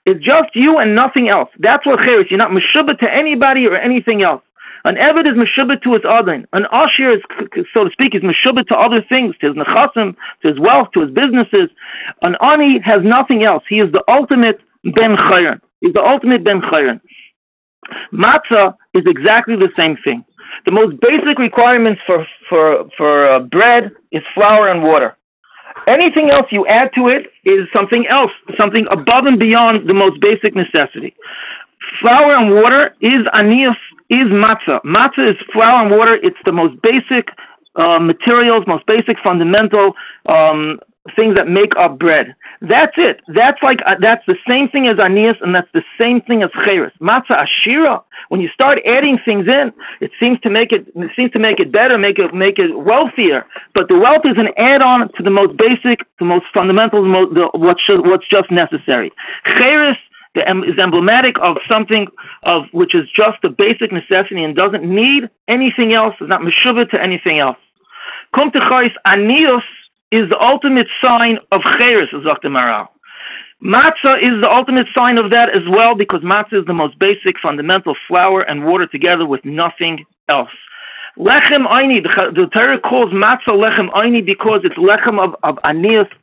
it's 0.05 0.25
just 0.25 0.51
you 0.55 0.79
and 0.79 0.95
nothing 0.95 1.29
else 1.29 1.49
that's 1.59 1.87
what 1.87 1.99
cherus 2.07 2.27
you're 2.31 2.39
not 2.39 2.51
meshubah 2.51 2.99
to 2.99 3.07
anybody 3.11 3.67
or 3.67 3.77
anything 3.77 4.23
else 4.23 4.43
an 4.85 4.97
Eved 4.97 5.31
is 5.31 5.39
meshubah 5.39 5.81
to 5.83 5.93
his 5.95 6.03
other. 6.09 6.45
An 6.53 6.65
Ashir 6.73 7.15
is, 7.15 7.23
so 7.77 7.85
to 7.85 7.91
speak, 7.93 8.15
is 8.15 8.23
meshubah 8.23 8.67
to 8.67 8.75
other 8.75 9.01
things, 9.09 9.37
to 9.41 9.49
his 9.49 9.57
nechasim, 9.57 10.17
to 10.43 10.49
his 10.49 10.59
wealth, 10.59 10.89
to 10.95 11.03
his 11.03 11.11
businesses. 11.15 11.71
An 12.23 12.35
Ani 12.43 12.81
has 12.85 12.99
nothing 13.05 13.45
else. 13.47 13.63
He 13.69 13.77
is 13.77 13.93
the 13.93 14.03
ultimate 14.09 14.59
Ben 14.83 15.15
Chayran. 15.31 15.61
He's 15.81 15.93
the 15.93 16.03
ultimate 16.03 16.45
Ben 16.45 16.61
Chayran. 16.63 17.01
Matzah 18.13 18.75
is 18.95 19.05
exactly 19.07 19.57
the 19.57 19.71
same 19.79 19.97
thing. 20.05 20.25
The 20.67 20.73
most 20.73 21.01
basic 21.01 21.39
requirements 21.39 22.01
for 22.07 22.27
for 22.49 22.89
for 22.97 23.31
uh, 23.31 23.41
bread 23.41 23.93
is 24.11 24.23
flour 24.35 24.69
and 24.69 24.83
water. 24.83 25.17
Anything 25.89 26.31
else 26.31 26.47
you 26.51 26.67
add 26.67 26.91
to 26.95 27.07
it 27.07 27.33
is 27.45 27.67
something 27.75 28.05
else, 28.09 28.31
something 28.59 28.87
above 28.93 29.27
and 29.27 29.39
beyond 29.39 29.89
the 29.89 29.95
most 29.95 30.21
basic 30.21 30.55
necessity. 30.55 31.15
Flour 32.01 32.39
and 32.39 32.55
water 32.55 32.95
is 33.01 33.27
anias, 33.35 33.81
is 34.09 34.27
matzah. 34.31 34.81
Matzah 34.85 35.31
is 35.31 35.39
flour 35.53 35.83
and 35.83 35.91
water. 35.91 36.15
It's 36.23 36.39
the 36.45 36.53
most 36.53 36.77
basic 36.83 37.27
uh, 37.75 37.99
materials, 37.99 38.65
most 38.67 38.87
basic 38.87 39.17
fundamental 39.25 39.95
um, 40.29 40.79
things 41.19 41.35
that 41.35 41.51
make 41.51 41.75
up 41.75 41.99
bread. 41.99 42.35
That's 42.63 42.95
it. 42.97 43.19
That's 43.27 43.59
like 43.63 43.83
uh, 43.83 43.99
that's 43.99 44.23
the 44.31 44.39
same 44.47 44.71
thing 44.71 44.87
as 44.87 45.03
anias, 45.03 45.35
and 45.43 45.51
that's 45.51 45.71
the 45.75 45.83
same 45.99 46.23
thing 46.23 46.47
as 46.47 46.51
cheres. 46.67 46.93
Matzah 47.03 47.43
ashira. 47.43 48.07
When 48.31 48.41
you 48.41 48.49
start 48.55 48.79
adding 48.87 49.19
things 49.27 49.51
in, 49.51 49.75
it 50.01 50.15
seems 50.23 50.39
to 50.47 50.51
make 50.51 50.71
it, 50.71 50.87
it 50.95 51.11
seems 51.19 51.33
to 51.33 51.43
make 51.43 51.59
it 51.59 51.75
better, 51.75 51.99
make 51.99 52.23
it 52.23 52.31
make 52.33 52.63
it 52.63 52.71
wealthier. 52.71 53.45
But 53.75 53.91
the 53.91 53.99
wealth 53.99 54.23
is 54.25 54.39
an 54.39 54.55
add-on 54.55 55.11
to 55.19 55.23
the 55.27 55.35
most 55.35 55.59
basic, 55.59 56.07
the 56.23 56.25
most 56.25 56.47
fundamental, 56.55 57.03
the 57.03 57.11
most, 57.11 57.35
the, 57.35 57.51
what's 57.59 57.83
what's 58.07 58.29
just 58.31 58.47
necessary. 58.55 59.11
Cheres 59.59 59.99
is 60.39 60.79
emblematic 60.79 61.35
of 61.43 61.59
something 61.71 62.07
of 62.47 62.71
which 62.73 62.95
is 62.95 63.11
just 63.11 63.43
a 63.45 63.51
basic 63.51 63.91
necessity 63.91 64.47
and 64.47 64.55
doesn't 64.55 64.87
need 64.87 65.29
anything 65.51 65.93
else. 65.99 66.15
Is 66.23 66.31
not 66.31 66.47
meshubah 66.47 66.89
to 66.95 67.03
anything 67.03 67.43
else. 67.43 67.59
Come 68.39 68.51
to 68.53 68.61
anios 69.05 69.67
is 70.13 70.29
the 70.29 70.39
ultimate 70.39 70.87
sign 71.01 71.39
of 71.51 71.63
cheres, 71.81 72.13
Dr. 72.13 72.49
Maral. 72.49 72.89
Matzah 73.65 74.21
is 74.21 74.37
the 74.43 74.51
ultimate 74.51 74.87
sign 74.97 75.19
of 75.19 75.31
that 75.31 75.49
as 75.49 75.63
well 75.71 75.95
because 75.97 76.21
matzah 76.21 76.61
is 76.61 76.67
the 76.67 76.75
most 76.75 76.99
basic, 76.99 77.41
fundamental 77.41 77.95
flour 78.09 78.43
and 78.43 78.67
water 78.67 78.87
together 78.87 79.25
with 79.25 79.41
nothing 79.45 80.05
else. 80.29 80.53
Lechem 81.17 81.65
Aini, 81.71 82.03
the, 82.03 82.49
Torah 82.53 82.81
calls 82.81 83.13
matzah 83.15 83.55
lechem 83.55 83.89
Aini 83.95 84.25
because 84.25 84.61
it's 84.65 84.75
lechem 84.77 85.23
of, 85.23 85.37
of 85.45 85.59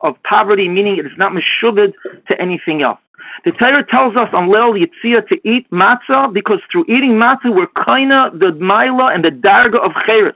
of 0.02 0.22
poverty, 0.24 0.68
meaning 0.68 0.98
it 1.00 1.06
is 1.06 1.18
not 1.18 1.32
meshubed 1.32 1.94
to 2.30 2.42
anything 2.42 2.82
else. 2.82 3.00
The 3.46 3.52
Torah 3.52 3.86
tells 3.88 4.18
us 4.18 4.28
on 4.34 4.50
Leil 4.50 4.76
Yitzia 4.76 5.26
to 5.30 5.36
eat 5.48 5.70
matzah 5.72 6.34
because 6.34 6.60
through 6.72 6.86
eating 6.90 7.18
matzah 7.22 7.56
we're 7.56 7.72
kinda 7.88 8.32
the 8.34 8.52
maila 8.60 9.16
and 9.16 9.24
the 9.24 9.32
darga 9.32 9.80
of 9.80 9.92
cheres. 10.08 10.36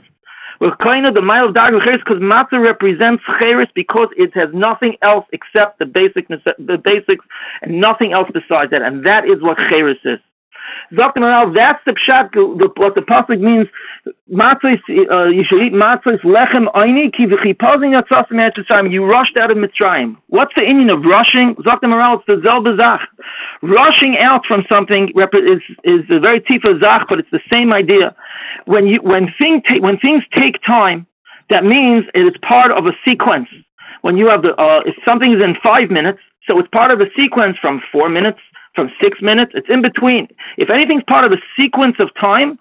We're 0.64 0.78
kind 0.78 1.06
of 1.06 1.14
the 1.14 1.22
mile 1.22 1.50
of 1.50 1.56
dark 1.56 1.72
because 1.76 2.24
matzah 2.24 2.64
represents 2.64 3.22
cheres 3.38 3.68
because 3.76 4.08
it 4.16 4.32
has 4.34 4.48
nothing 4.54 4.96
else 5.02 5.26
except 5.34 5.78
the 5.78 5.86
basic 5.86 6.30
the 6.30 6.80
basics 6.82 7.26
and 7.62 7.82
nothing 7.82 8.14
else 8.14 8.30
besides 8.32 8.72
that, 8.72 8.82
and 8.82 9.06
that 9.06 9.26
is 9.26 9.44
what 9.44 9.58
cheres 9.70 9.98
is. 10.06 10.20
Sagt 10.94 11.18
that's 11.56 11.82
the 11.86 11.94
pshat, 11.94 12.30
what 12.78 12.94
the 12.96 13.02
pasuk 13.02 13.40
means. 13.40 13.68
Matzah, 14.32 14.76
uh, 14.76 15.30
you 15.30 15.44
should 15.48 15.62
eat 15.64 15.74
matzah 15.74 16.20
lechem 16.24 16.68
oini 16.76 17.12
ki 17.16 17.26
v'chipazin 17.26 17.94
yatzasim 17.96 18.38
Mitzrayim. 18.38 18.92
You 18.92 19.06
rushed 19.06 19.38
out 19.42 19.52
of 19.52 19.58
Mitzrayim. 19.58 20.18
What's 20.28 20.54
the 20.56 20.66
meaning 20.66 20.92
of 20.92 21.04
rushing? 21.04 21.56
Sagt 21.66 21.84
it's 21.84 22.26
the 22.28 22.42
zel 22.44 22.62
bezach. 22.62 23.02
Rushing 23.62 24.18
out 24.22 24.46
from 24.48 24.64
something 24.72 25.10
is 25.10 25.62
is 25.84 26.02
a 26.10 26.20
very 26.20 26.42
tifa 26.42 26.84
zach, 26.84 27.08
but 27.10 27.20
it's 27.20 27.32
the 27.32 27.42
same 27.52 27.74
idea. 27.74 28.16
When 28.66 28.88
you 28.88 29.00
when 29.02 29.28
thing 29.42 29.62
ta- 29.68 29.80
when 29.80 29.98
things 30.00 30.24
take 30.36 30.62
time, 30.66 31.08
that 31.50 31.64
means 31.64 32.06
it 32.14 32.22
is 32.22 32.36
part 32.48 32.72
of 32.72 32.86
a 32.86 32.92
sequence. 33.08 33.48
When 34.02 34.18
you 34.18 34.28
have 34.28 34.42
the 34.42 34.54
uh, 34.56 34.82
if 34.86 34.96
something 35.08 35.32
is 35.32 35.42
in 35.42 35.56
five 35.64 35.90
minutes, 35.90 36.20
so 36.48 36.60
it's 36.60 36.70
part 36.70 36.94
of 36.94 37.00
a 37.00 37.10
sequence 37.20 37.58
from 37.62 37.82
four 37.92 38.10
minutes 38.10 38.40
from 38.76 38.90
six 39.02 39.18
minutes. 39.22 39.52
It's 39.56 39.70
in 39.70 39.82
between. 39.82 40.28
If 40.58 40.70
anything's 40.70 41.04
part 41.08 41.26
of 41.26 41.32
a 41.32 41.42
sequence 41.60 41.96
of 42.00 42.10
time, 42.22 42.60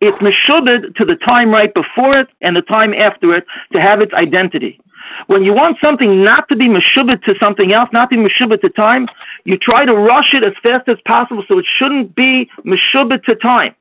it's 0.00 0.18
meshubed 0.18 0.96
to 0.96 1.04
the 1.04 1.16
time 1.26 1.50
right 1.52 1.72
before 1.72 2.16
it 2.16 2.28
and 2.40 2.56
the 2.56 2.62
time 2.62 2.92
after 2.94 3.34
it 3.36 3.44
to 3.72 3.78
have 3.78 4.00
its 4.00 4.12
identity. 4.14 4.80
When 5.26 5.44
you 5.44 5.52
want 5.52 5.78
something 5.84 6.24
not 6.24 6.48
to 6.50 6.56
be 6.56 6.66
meshubed 6.66 7.22
to 7.22 7.34
something 7.42 7.72
else, 7.72 7.90
not 7.92 8.10
to 8.10 8.16
be 8.16 8.22
meshubed 8.22 8.60
to 8.62 8.70
time, 8.70 9.06
you 9.44 9.56
try 9.58 9.84
to 9.84 9.94
rush 9.94 10.34
it 10.34 10.42
as 10.42 10.54
fast 10.62 10.88
as 10.88 10.96
possible 11.06 11.44
so 11.46 11.58
it 11.58 11.66
shouldn't 11.78 12.14
be 12.16 12.50
meshubed 12.66 13.22
to 13.24 13.34
time. 13.36 13.74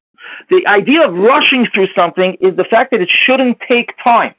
The 0.50 0.62
idea 0.68 1.02
of 1.02 1.14
rushing 1.14 1.66
through 1.74 1.88
something 1.98 2.38
is 2.40 2.56
the 2.56 2.66
fact 2.70 2.92
that 2.92 3.02
it 3.02 3.10
shouldn't 3.26 3.58
take 3.72 3.90
time. 4.04 4.36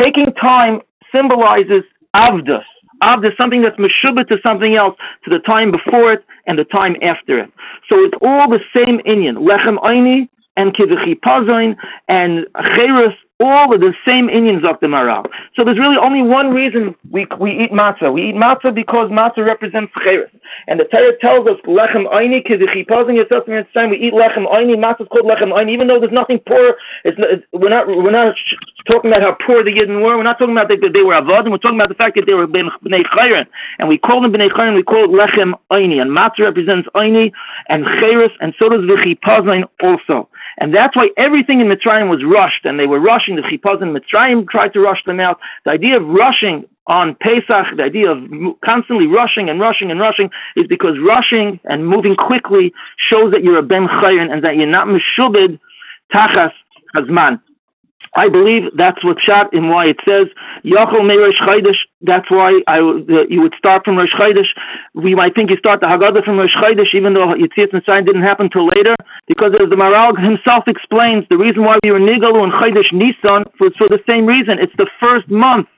Taking 0.00 0.32
time 0.40 0.80
symbolizes 1.14 1.84
avdus. 2.14 2.64
Av 3.02 3.24
is 3.24 3.32
something 3.40 3.62
that's 3.62 3.78
meshubah 3.78 4.26
to 4.28 4.38
something 4.44 4.76
else, 4.76 4.96
to 5.24 5.30
the 5.30 5.38
time 5.46 5.70
before 5.70 6.12
it 6.12 6.24
and 6.48 6.58
the 6.58 6.64
time 6.64 6.96
after 7.02 7.38
it. 7.38 7.50
So 7.88 8.02
it's 8.02 8.14
all 8.20 8.48
the 8.48 8.60
same 8.74 8.98
Inyan. 9.06 9.36
Lechem 9.36 9.78
Aini 9.78 10.28
and 10.56 10.74
Kivichi 10.74 11.14
Pazain 11.20 11.76
and 12.08 12.46
Cheres 12.74 13.14
all 13.40 13.70
of 13.70 13.78
the 13.80 13.94
same 14.10 14.26
Indians 14.28 14.66
of 14.66 14.82
the 14.82 14.90
Maral. 14.90 15.22
So 15.54 15.62
there's 15.62 15.78
really 15.78 15.98
only 15.98 16.26
one 16.26 16.50
reason 16.50 16.94
we, 17.06 17.26
we 17.38 17.66
eat 17.66 17.70
matzah. 17.70 18.10
We 18.10 18.34
eat 18.34 18.36
matzah 18.36 18.74
because 18.74 19.10
matzah 19.14 19.46
represents 19.46 19.92
cheres. 20.02 20.30
And 20.66 20.80
the 20.80 20.90
Torah 20.90 21.14
tells 21.22 21.46
us, 21.46 21.58
lechem 21.62 22.10
oini, 22.10 22.42
kizechipazin 22.42 23.14
yotzasim 23.14 23.62
time 23.74 23.90
we 23.90 23.98
eat 24.02 24.12
lechem 24.12 24.42
oini, 24.50 24.74
matzah 24.74 25.06
is 25.06 25.08
called 25.08 25.30
lechem 25.30 25.54
oini, 25.54 25.70
even 25.70 25.86
though 25.86 26.02
there's 26.02 26.12
nothing 26.12 26.40
poor, 26.42 26.74
it's, 27.04 27.18
it's, 27.18 27.46
we're 27.54 27.70
not, 27.70 27.86
we're 27.86 28.10
not 28.10 28.34
talking 28.90 29.10
about 29.10 29.22
how 29.22 29.36
poor 29.46 29.62
the 29.62 29.70
Yidden 29.70 30.02
were, 30.02 30.18
we're 30.18 30.26
not 30.26 30.38
talking 30.38 30.56
about 30.56 30.68
that 30.68 30.82
they 30.82 31.04
were 31.06 31.14
avodim, 31.14 31.54
we're 31.54 31.62
talking 31.62 31.78
about 31.78 31.94
the 31.94 32.00
fact 32.00 32.18
that 32.18 32.26
they 32.26 32.34
were 32.34 32.50
bnei 32.50 33.06
chayrin. 33.14 33.46
And 33.78 33.88
we 33.88 33.98
call 33.98 34.18
them 34.18 34.32
bnei 34.34 34.50
chayrin, 34.50 34.74
we 34.74 34.82
call 34.82 35.06
it 35.06 35.14
lechem 35.14 35.54
oini. 35.70 36.02
And 36.02 36.10
matzah 36.10 36.50
represents 36.50 36.88
oini 36.96 37.30
and 37.68 37.86
cheres, 38.02 38.34
and 38.40 38.52
so 38.58 38.68
does 38.68 38.82
v'chipazin 38.82 39.62
also. 39.78 40.28
And 40.58 40.74
that's 40.74 40.96
why 40.96 41.08
everything 41.16 41.60
in 41.60 41.68
Mitzrayim 41.68 42.10
was 42.10 42.22
rushed, 42.24 42.64
and 42.64 42.78
they 42.78 42.86
were 42.86 43.00
rushing. 43.00 43.36
The 43.36 43.42
Chipaz 43.42 43.82
in 43.82 43.94
Mitzrayim 43.94 44.48
tried 44.48 44.72
to 44.74 44.80
rush 44.80 45.02
them 45.06 45.20
out. 45.20 45.38
The 45.64 45.70
idea 45.72 45.98
of 46.00 46.06
rushing 46.06 46.64
on 46.86 47.16
Pesach, 47.20 47.76
the 47.76 47.82
idea 47.84 48.10
of 48.10 48.18
constantly 48.64 49.06
rushing 49.06 49.48
and 49.50 49.60
rushing 49.60 49.90
and 49.90 50.00
rushing, 50.00 50.30
is 50.56 50.66
because 50.66 50.96
rushing 51.06 51.60
and 51.64 51.86
moving 51.86 52.16
quickly 52.16 52.72
shows 53.10 53.32
that 53.32 53.44
you're 53.44 53.58
a 53.58 53.62
Ben 53.62 53.86
Chayin 54.00 54.32
and 54.32 54.42
that 54.44 54.56
you're 54.56 54.66
not 54.66 54.88
Meshubid 54.88 55.60
Tachas 56.12 56.52
Hazman. 56.96 57.40
I 58.16 58.28
believe 58.28 58.72
that's 58.76 59.02
what 59.04 59.18
shot 59.20 59.52
in 59.52 59.68
why 59.68 59.92
it 59.92 60.00
says 60.08 60.28
Yachol 60.64 61.04
Me 61.04 61.14
Rosh. 61.18 61.40
That's 62.00 62.30
why 62.30 62.60
I, 62.66 62.78
uh, 62.78 63.26
you 63.28 63.42
would 63.42 63.54
start 63.58 63.84
from 63.84 63.98
Rosh. 63.98 64.14
We 64.94 65.14
might 65.14 65.34
think 65.34 65.50
you 65.50 65.58
start 65.58 65.80
the 65.80 65.90
Haggadah 65.90 66.24
from 66.24 66.38
Rosh 66.38 66.54
even 66.94 67.14
though 67.14 67.34
Yitzias 67.34 67.74
Mitzrayim 67.74 68.06
didn't 68.06 68.22
happen 68.22 68.48
till 68.50 68.66
later, 68.66 68.96
because 69.26 69.52
as 69.60 69.68
the 69.68 69.76
Maral 69.76 70.16
himself 70.16 70.64
explains, 70.66 71.26
the 71.30 71.38
reason 71.38 71.64
why 71.64 71.76
we 71.82 71.90
were 71.90 72.00
Nigalu 72.00 72.44
and 72.48 72.52
Chodesh 72.56 72.92
Nisan 72.92 73.44
was 73.60 73.72
for 73.76 73.88
the 73.88 74.00
same 74.08 74.26
reason. 74.26 74.58
It's 74.58 74.76
the 74.78 74.88
first 75.02 75.28
month. 75.28 75.68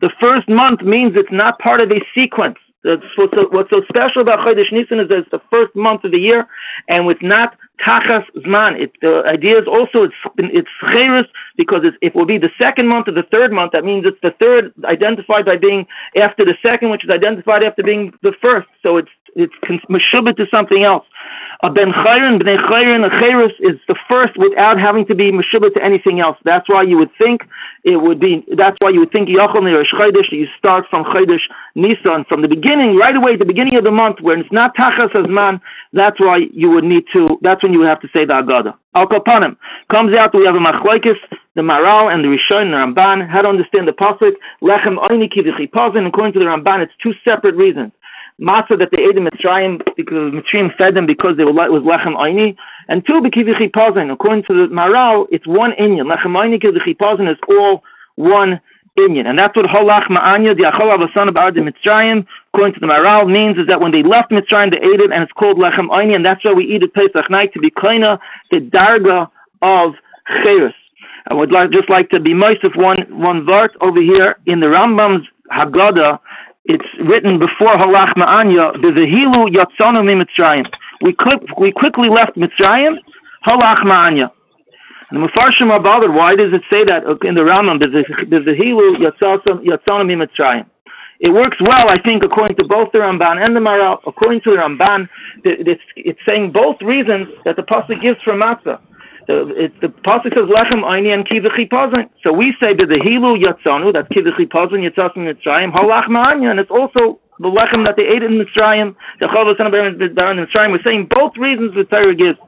The 0.00 0.10
first 0.20 0.48
month 0.48 0.82
means 0.82 1.12
it's 1.16 1.32
not 1.32 1.58
part 1.58 1.82
of 1.82 1.90
a 1.90 2.00
sequence. 2.18 2.58
That's 2.82 3.04
what's 3.16 3.36
so, 3.36 3.44
what's 3.52 3.68
so 3.68 3.82
special 3.92 4.22
about 4.22 4.40
Chodesh 4.40 4.72
Nisan 4.72 5.00
is 5.00 5.08
that 5.08 5.28
it's 5.28 5.30
the 5.30 5.44
first 5.50 5.76
month 5.76 6.04
of 6.04 6.12
the 6.12 6.18
year, 6.18 6.48
and 6.88 7.08
it's 7.10 7.20
not 7.22 7.56
Tachas 7.86 8.24
Zman. 8.36 8.80
It, 8.80 8.92
the 9.00 9.22
idea 9.26 9.58
is 9.58 9.66
also 9.66 10.04
it's 10.04 10.14
it's 10.36 10.68
Cheres 10.80 11.26
because 11.56 11.80
it's, 11.84 11.96
it 12.02 12.14
will 12.14 12.26
be 12.26 12.38
the 12.38 12.50
second 12.60 12.88
month 12.88 13.08
or 13.08 13.12
the 13.12 13.26
third 13.30 13.52
month. 13.52 13.72
That 13.72 13.84
means 13.84 14.04
it's 14.06 14.20
the 14.22 14.34
third 14.38 14.72
identified 14.84 15.44
by 15.44 15.56
being 15.56 15.86
after 16.16 16.44
the 16.44 16.56
second, 16.64 16.90
which 16.90 17.04
is 17.04 17.10
identified 17.10 17.62
after 17.62 17.82
being 17.82 18.12
the 18.22 18.32
first. 18.44 18.68
So 18.82 18.96
it's 18.96 19.10
it's 19.34 19.54
meshubah 19.88 20.36
to 20.36 20.46
something 20.54 20.84
else. 20.86 21.04
A 21.62 21.68
ben 21.68 21.92
chayrin, 21.92 22.40
bnei 22.40 22.56
chayrin, 22.56 23.04
a 23.04 23.10
cheres 23.20 23.52
is 23.60 23.76
the 23.86 23.96
first 24.10 24.32
without 24.40 24.80
having 24.80 25.04
to 25.06 25.14
be 25.14 25.30
meshubah 25.30 25.74
to 25.74 25.84
anything 25.84 26.18
else. 26.18 26.38
That's 26.44 26.64
why 26.68 26.84
you 26.84 26.96
would 26.96 27.12
think 27.20 27.42
it 27.84 28.00
would 28.00 28.18
be. 28.18 28.44
That's 28.56 28.76
why 28.80 28.90
you 28.90 29.00
would 29.00 29.12
think 29.12 29.28
yachol 29.28 29.60
neirosh 29.60 29.92
chaydish. 29.92 30.32
You 30.32 30.46
start 30.56 30.86
from 30.88 31.04
chaydish 31.04 31.44
Nisan 31.76 32.24
from 32.28 32.40
the 32.40 32.48
beginning, 32.48 32.96
right 32.96 33.14
away 33.14 33.36
the 33.36 33.44
beginning 33.44 33.76
of 33.76 33.84
the 33.84 33.90
month, 33.90 34.20
where 34.20 34.38
it's 34.40 34.50
not 34.50 34.74
tachas 34.74 35.12
azman. 35.12 35.60
That's 35.92 36.18
why 36.18 36.48
you 36.52 36.70
would 36.70 36.84
need 36.84 37.04
to. 37.12 37.36
That's 37.42 37.62
when 37.62 37.72
you 37.72 37.80
would 37.80 37.88
have 37.88 38.00
to 38.00 38.08
say 38.08 38.24
the 38.24 38.40
agada. 38.40 38.80
Al 38.94 39.06
kapanim 39.06 39.56
comes 39.92 40.16
out. 40.16 40.32
We 40.32 40.48
have 40.48 40.56
a 40.56 40.64
machlekes, 40.64 41.20
the 41.54 41.62
Maral 41.62 42.08
and 42.08 42.24
the 42.24 42.32
Rishon 42.32 42.72
and 42.72 42.72
the 42.72 43.00
Ramban. 43.00 43.28
How 43.28 43.42
to 43.42 43.48
understand 43.48 43.86
the 43.86 43.92
pasuk? 43.92 44.32
Lechem 44.62 44.96
oini 44.96 45.28
kivichi 45.28 45.68
According 45.68 46.32
to 46.32 46.38
the 46.38 46.48
Ramban, 46.48 46.82
it's 46.82 46.92
two 47.02 47.12
separate 47.22 47.54
reasons 47.54 47.92
matzah 48.40 48.80
that 48.80 48.88
they 48.90 49.04
ate 49.04 49.16
in 49.16 49.28
Mitzrayim 49.28 49.84
because 49.96 50.32
Mitzrayim 50.32 50.72
fed 50.80 50.96
them 50.96 51.06
because 51.06 51.36
they 51.36 51.44
were 51.44 51.52
it 51.52 51.72
was 51.72 51.84
lechem 51.84 52.16
aini, 52.16 52.56
and 52.88 53.04
two 53.06 53.20
bekivichi 53.20 53.70
pazin. 53.70 54.12
According 54.12 54.44
to 54.48 54.54
the 54.56 54.72
Maral, 54.72 55.26
it's 55.30 55.46
one 55.46 55.72
inyan. 55.78 56.08
Lechem 56.08 56.32
aini 56.32 56.56
kivichi 56.56 56.96
pazin 56.96 57.30
is 57.30 57.38
all 57.48 57.82
one 58.16 58.60
inyan, 58.98 59.26
and 59.28 59.38
that's 59.38 59.54
what 59.54 59.66
holach 59.66 60.08
ma'anya 60.08 60.56
the 60.56 60.64
achol 60.64 60.88
avasan 60.88 61.28
about 61.28 61.54
the 61.54 61.60
Mitzrayim. 61.60 62.26
According 62.54 62.74
to 62.74 62.80
the 62.80 62.88
Maral, 62.88 63.28
means 63.30 63.58
is 63.58 63.68
that 63.68 63.80
when 63.80 63.92
they 63.92 64.02
left 64.02 64.32
Mitzrayim, 64.32 64.72
they 64.72 64.80
ate 64.80 65.04
it, 65.04 65.12
and 65.12 65.22
it's 65.22 65.32
called 65.32 65.58
lechem 65.58 65.92
aini, 65.92 66.16
and 66.16 66.24
that's 66.24 66.44
why 66.44 66.52
we 66.52 66.64
eat 66.64 66.82
it 66.82 66.94
Pesach 66.94 67.30
night 67.30 67.52
to 67.52 67.60
be 67.60 67.70
kleina 67.70 68.18
the 68.50 68.58
darga 68.58 69.30
of 69.60 69.94
cheres. 70.42 70.74
I 71.26 71.34
would 71.34 71.52
like 71.52 71.70
just 71.70 71.90
like 71.90 72.08
to 72.10 72.20
be 72.20 72.32
most 72.32 72.64
of 72.64 72.72
one 72.74 73.04
one 73.10 73.44
vart 73.44 73.76
over 73.80 74.00
here 74.00 74.36
in 74.46 74.60
the 74.60 74.66
Rambam's 74.66 75.28
Haggadah 75.52 76.18
it's 76.64 76.84
written 77.00 77.38
before 77.38 77.72
Halach 77.72 78.14
Ma'anya, 78.16 78.76
Bezehilu 78.76 79.48
Yatzonu 79.54 80.04
Mitzrayim. 80.04 80.64
We, 81.02 81.16
we 81.58 81.72
quickly 81.72 82.08
left 82.08 82.36
Mitzrayim, 82.36 82.96
Halach 83.46 83.84
Ma'anya. 83.84 84.30
And 85.10 85.22
the 85.22 85.28
Mefarshim 85.28 85.72
are 85.72 85.82
bothered. 85.82 86.14
Why 86.14 86.36
does 86.36 86.52
it 86.52 86.62
say 86.70 86.84
that 86.86 87.02
in 87.26 87.34
the 87.34 87.42
Rambam? 87.42 87.80
Bezehilu 87.80 89.00
Yatzonu 89.00 90.16
Mitzrayim. 90.16 90.66
It 91.20 91.28
works 91.28 91.58
well, 91.60 91.84
I 91.90 92.00
think, 92.00 92.24
according 92.24 92.56
to 92.56 92.64
both 92.64 92.92
the 92.92 92.98
Ramban 92.98 93.44
and 93.44 93.54
the 93.54 93.60
Maral. 93.60 93.98
According 94.06 94.40
to 94.44 94.52
the 94.52 94.56
Ramban, 94.56 95.06
it's, 95.44 95.82
it's 95.94 96.18
saying 96.24 96.52
both 96.52 96.80
reasons 96.80 97.28
that 97.44 97.56
the 97.56 97.62
pasuk 97.62 98.00
gives 98.00 98.16
for 98.24 98.32
matzah. 98.32 98.80
The, 99.30 99.70
it, 99.70 99.72
the 99.78 99.94
pasuk 100.02 100.34
says 100.34 100.50
lechem 100.50 100.82
aini 100.82 101.14
and 101.14 101.22
kivichi 101.22 101.70
So 102.26 102.34
we 102.34 102.50
say 102.58 102.74
that 102.74 102.88
the 102.90 102.98
hilu 102.98 103.38
yatzanu, 103.38 103.94
that's 103.94 104.10
kivichi 104.10 104.50
pazin 104.50 104.82
yatzasim 104.82 105.22
mitzrayim 105.22 105.70
halach 105.70 106.10
ma'anya, 106.10 106.50
and 106.50 106.58
it's 106.58 106.70
also 106.70 107.22
the 107.38 107.46
lechem 107.46 107.86
that 107.86 107.94
they 107.94 108.04
ate 108.04 108.26
in 108.26 108.36
Mitzrayim, 108.36 108.92
the 109.22 109.30
chavos 109.30 109.54
and 109.56 109.70
the 109.70 110.04
in 110.04 110.36
Mitzrayim. 110.44 110.74
We're 110.74 110.82
saying 110.82 111.08
both 111.14 111.38
reasons 111.38 111.78
the 111.78 111.86
Torah 111.86 112.12
gives. 112.12 112.42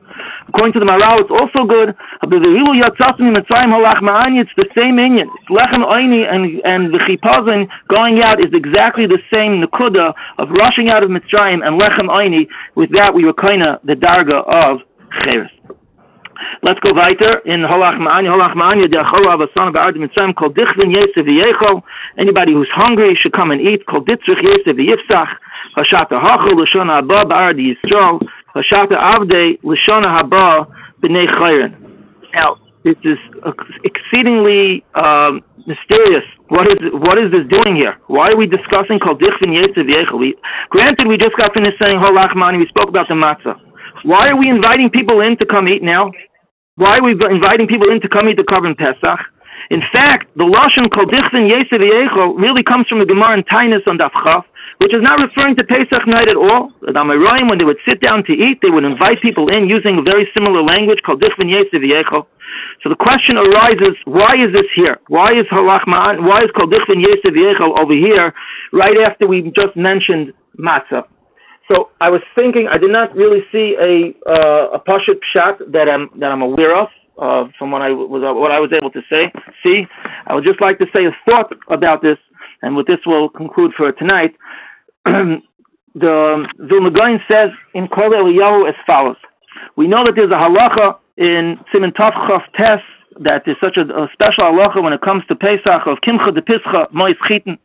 According 0.51 0.75
to 0.75 0.83
the 0.83 0.91
Maharal, 0.91 1.23
it's 1.23 1.31
also 1.31 1.65
good. 1.65 1.95
But 2.21 2.43
the 2.43 2.51
hilu 2.51 2.75
yatzasim 2.75 3.31
mitzrayim 3.31 3.71
halach 3.71 4.03
ma'anya, 4.03 4.43
it's 4.43 4.57
the 4.59 4.67
same 4.75 4.99
inyan. 4.99 5.31
Lechem 5.49 5.87
aini 5.87 6.27
and 6.27 6.61
and 6.67 6.83
the 6.91 6.99
chipazin 7.07 7.71
going 7.89 8.21
out 8.27 8.43
is 8.43 8.51
exactly 8.51 9.07
the 9.07 9.23
same 9.31 9.63
nekuda 9.63 10.19
of 10.37 10.51
rushing 10.59 10.91
out 10.91 11.07
of 11.07 11.09
Mitzrayim 11.09 11.63
and 11.63 11.79
lechem 11.79 12.11
aini. 12.11 12.51
With 12.75 12.91
that, 12.99 13.15
we 13.15 13.25
were 13.25 13.39
kind 13.39 13.63
of 13.63 13.81
the 13.87 13.95
darga 13.95 14.43
of 14.43 14.83
cheres. 15.23 15.49
Let's 16.63 16.79
go 16.81 16.95
weiter 16.95 17.43
in 17.45 17.61
Holach 17.67 17.99
Ma'ani. 17.99 18.31
Holach 18.31 18.55
Ma'ani, 18.55 18.87
the 18.87 19.03
Achora 19.03 19.35
of 19.35 19.41
a 19.43 19.51
son 19.57 19.69
of 19.69 19.77
Ard 19.77 19.97
Mitzrayim, 19.97 20.35
called 20.35 20.55
Dichvin 20.55 20.95
Yosef 20.95 21.27
Yechol. 21.27 21.83
Anybody 22.19 22.55
who's 22.55 22.71
hungry 22.75 23.19
should 23.21 23.33
come 23.33 23.51
and 23.51 23.61
eat. 23.61 23.85
Called 23.87 24.07
Ditzrich 24.07 24.43
Yosef 24.43 24.77
Yifsach. 24.79 25.31
Hashata 25.77 26.23
Hachol 26.23 26.55
Lashona 26.55 27.01
Haba 27.01 27.25
Ba'ard 27.25 27.59
Yisrael. 27.59 28.21
Hashata 28.55 28.95
Avde 28.95 29.59
Lashona 29.63 30.17
Haba 30.17 30.71
B'nei 31.03 31.27
Chayrin. 31.27 31.75
Now, 32.35 32.57
this 32.85 32.97
is 33.05 33.19
exceedingly 33.85 34.85
um, 34.95 35.43
mysterious. 35.67 36.25
What 36.49 36.69
is 36.69 36.79
what 36.93 37.19
is 37.19 37.31
this 37.31 37.47
doing 37.49 37.77
here? 37.77 37.97
Why 38.07 38.29
are 38.29 38.37
we 38.37 38.47
discussing 38.47 38.99
called 38.99 39.23
Dichvin 39.23 39.55
Yosef 39.55 39.83
Yechol? 39.83 40.35
Granted, 40.71 41.07
we 41.09 41.17
just 41.17 41.37
got 41.37 41.55
finished 41.55 41.79
saying 41.83 41.99
Holach 41.99 42.35
Ma'ani. 42.35 42.59
We 42.59 42.67
spoke 42.69 42.89
about 42.89 43.09
the 43.09 43.15
matzah. 43.15 43.59
Why 44.05 44.29
are 44.29 44.37
we 44.37 44.51
inviting 44.51 44.91
people 44.91 45.21
in 45.21 45.37
to 45.39 45.47
come 45.47 45.69
eat 45.69 45.83
now? 45.83 46.11
Why 46.83 46.99
are 46.99 47.07
we 47.07 47.15
inviting 47.15 47.71
people 47.71 47.95
in 47.95 48.03
to 48.03 48.11
come 48.11 48.27
eat 48.27 48.35
the 48.35 48.43
korban 48.43 48.75
Pesach? 48.75 49.23
In 49.71 49.87
fact, 49.95 50.35
the 50.35 50.43
Lashon 50.43 50.91
Kol 50.91 51.07
Dichtin 51.07 51.47
Yesev 51.47 51.79
really 51.79 52.67
comes 52.67 52.91
from 52.91 52.99
the 52.99 53.07
Gemara 53.07 53.39
in 53.39 53.47
Tainus 53.47 53.87
on 53.87 54.03
Daf 54.03 54.11
which 54.83 54.91
is 54.91 54.99
not 54.99 55.23
referring 55.23 55.55
to 55.55 55.63
Pesach 55.63 56.03
night 56.11 56.27
at 56.27 56.35
all. 56.35 56.75
The 56.83 56.91
Amoraim, 56.91 57.47
when 57.47 57.63
they 57.63 57.65
would 57.65 57.79
sit 57.87 58.03
down 58.03 58.27
to 58.27 58.35
eat, 58.35 58.59
they 58.67 58.73
would 58.75 58.83
invite 58.83 59.23
people 59.23 59.47
in 59.55 59.71
using 59.71 60.03
a 60.03 60.03
very 60.03 60.27
similar 60.35 60.67
language 60.67 60.99
called 61.07 61.23
Dichtin 61.23 61.55
Yesev 61.55 61.87
So 62.83 62.91
the 62.91 62.99
question 62.99 63.39
arises, 63.39 63.95
why 64.03 64.43
is 64.43 64.51
this 64.51 64.67
here? 64.75 64.99
Why 65.07 65.31
is 65.39 65.47
Halach 65.55 65.87
Ma'an, 65.87 66.27
why 66.27 66.43
is 66.43 66.51
Kol 66.59 66.67
Dichtin 66.67 66.99
Yesev 66.99 67.39
over 67.79 67.95
here, 67.95 68.35
right 68.75 68.99
after 69.07 69.31
we 69.31 69.55
just 69.55 69.79
mentioned 69.79 70.35
Matzah? 70.59 71.07
So 71.73 71.91
I 72.01 72.11
was 72.11 72.21
thinking, 72.35 72.69
I 72.69 72.77
did 72.77 72.91
not 72.91 73.15
really 73.15 73.41
see 73.51 73.77
a 73.81 74.13
uh, 74.29 74.77
a 74.77 74.81
pashut 74.81 75.21
pshat 75.25 75.73
that 75.73 75.89
I'm 75.89 76.11
that 76.21 76.31
I'm 76.31 76.43
aware 76.43 76.77
of 76.77 76.89
uh, 77.17 77.51
from 77.59 77.71
what 77.71 77.81
I 77.81 77.91
was 77.91 78.21
what 78.23 78.51
I 78.51 78.61
was 78.61 78.73
able 78.77 78.91
to 78.91 79.01
say. 79.09 79.33
See, 79.65 79.87
I 80.27 80.35
would 80.35 80.45
just 80.45 80.61
like 80.61 80.79
to 80.79 80.87
say 80.93 81.07
a 81.07 81.15
thought 81.31 81.53
about 81.71 82.03
this, 82.03 82.19
and 82.61 82.77
with 82.77 82.87
this 82.87 82.99
we'll 83.07 83.31
conclude 83.31 83.73
for 83.77 83.91
tonight. 83.93 84.37
the 85.07 86.47
Vilna 86.59 86.91
Gaon 86.91 87.21
says 87.31 87.51
in 87.75 87.89
Kol 87.89 88.11
Eliyahu 88.11 88.69
as 88.69 88.77
follows: 88.87 89.17
We 89.77 89.89
know 89.89 90.05
that 90.05 90.13
there's 90.15 90.33
a 90.33 90.41
halacha 90.41 90.99
in 91.17 91.57
Siman 91.73 91.95
Tav 91.95 92.13
Chav 92.29 92.43
Tes 92.59 92.83
that 93.21 93.43
there's 93.45 93.61
such 93.61 93.77
a, 93.77 93.85
a, 93.85 94.09
special 94.13 94.45
halacha 94.45 94.83
when 94.83 94.93
it 94.93 95.01
comes 95.01 95.23
to 95.29 95.35
Pesach 95.35 95.87
of 95.87 95.99
Kimcha 96.05 96.35
de 96.35 96.41
Pischa 96.41 96.93
Mois 96.93 97.13
Chitin 97.29 97.59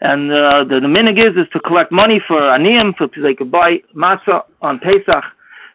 and 0.00 0.32
uh, 0.32 0.64
the, 0.64 0.80
the 0.80 0.88
minig 0.88 1.20
is, 1.20 1.36
is 1.36 1.48
to 1.52 1.60
collect 1.60 1.92
money 1.92 2.20
for 2.26 2.40
aniyim, 2.40 2.96
for 2.96 3.08
they 3.08 3.34
could 3.34 3.50
buy 3.50 3.84
matzah 3.94 4.48
on 4.62 4.80
Pesach. 4.80 5.24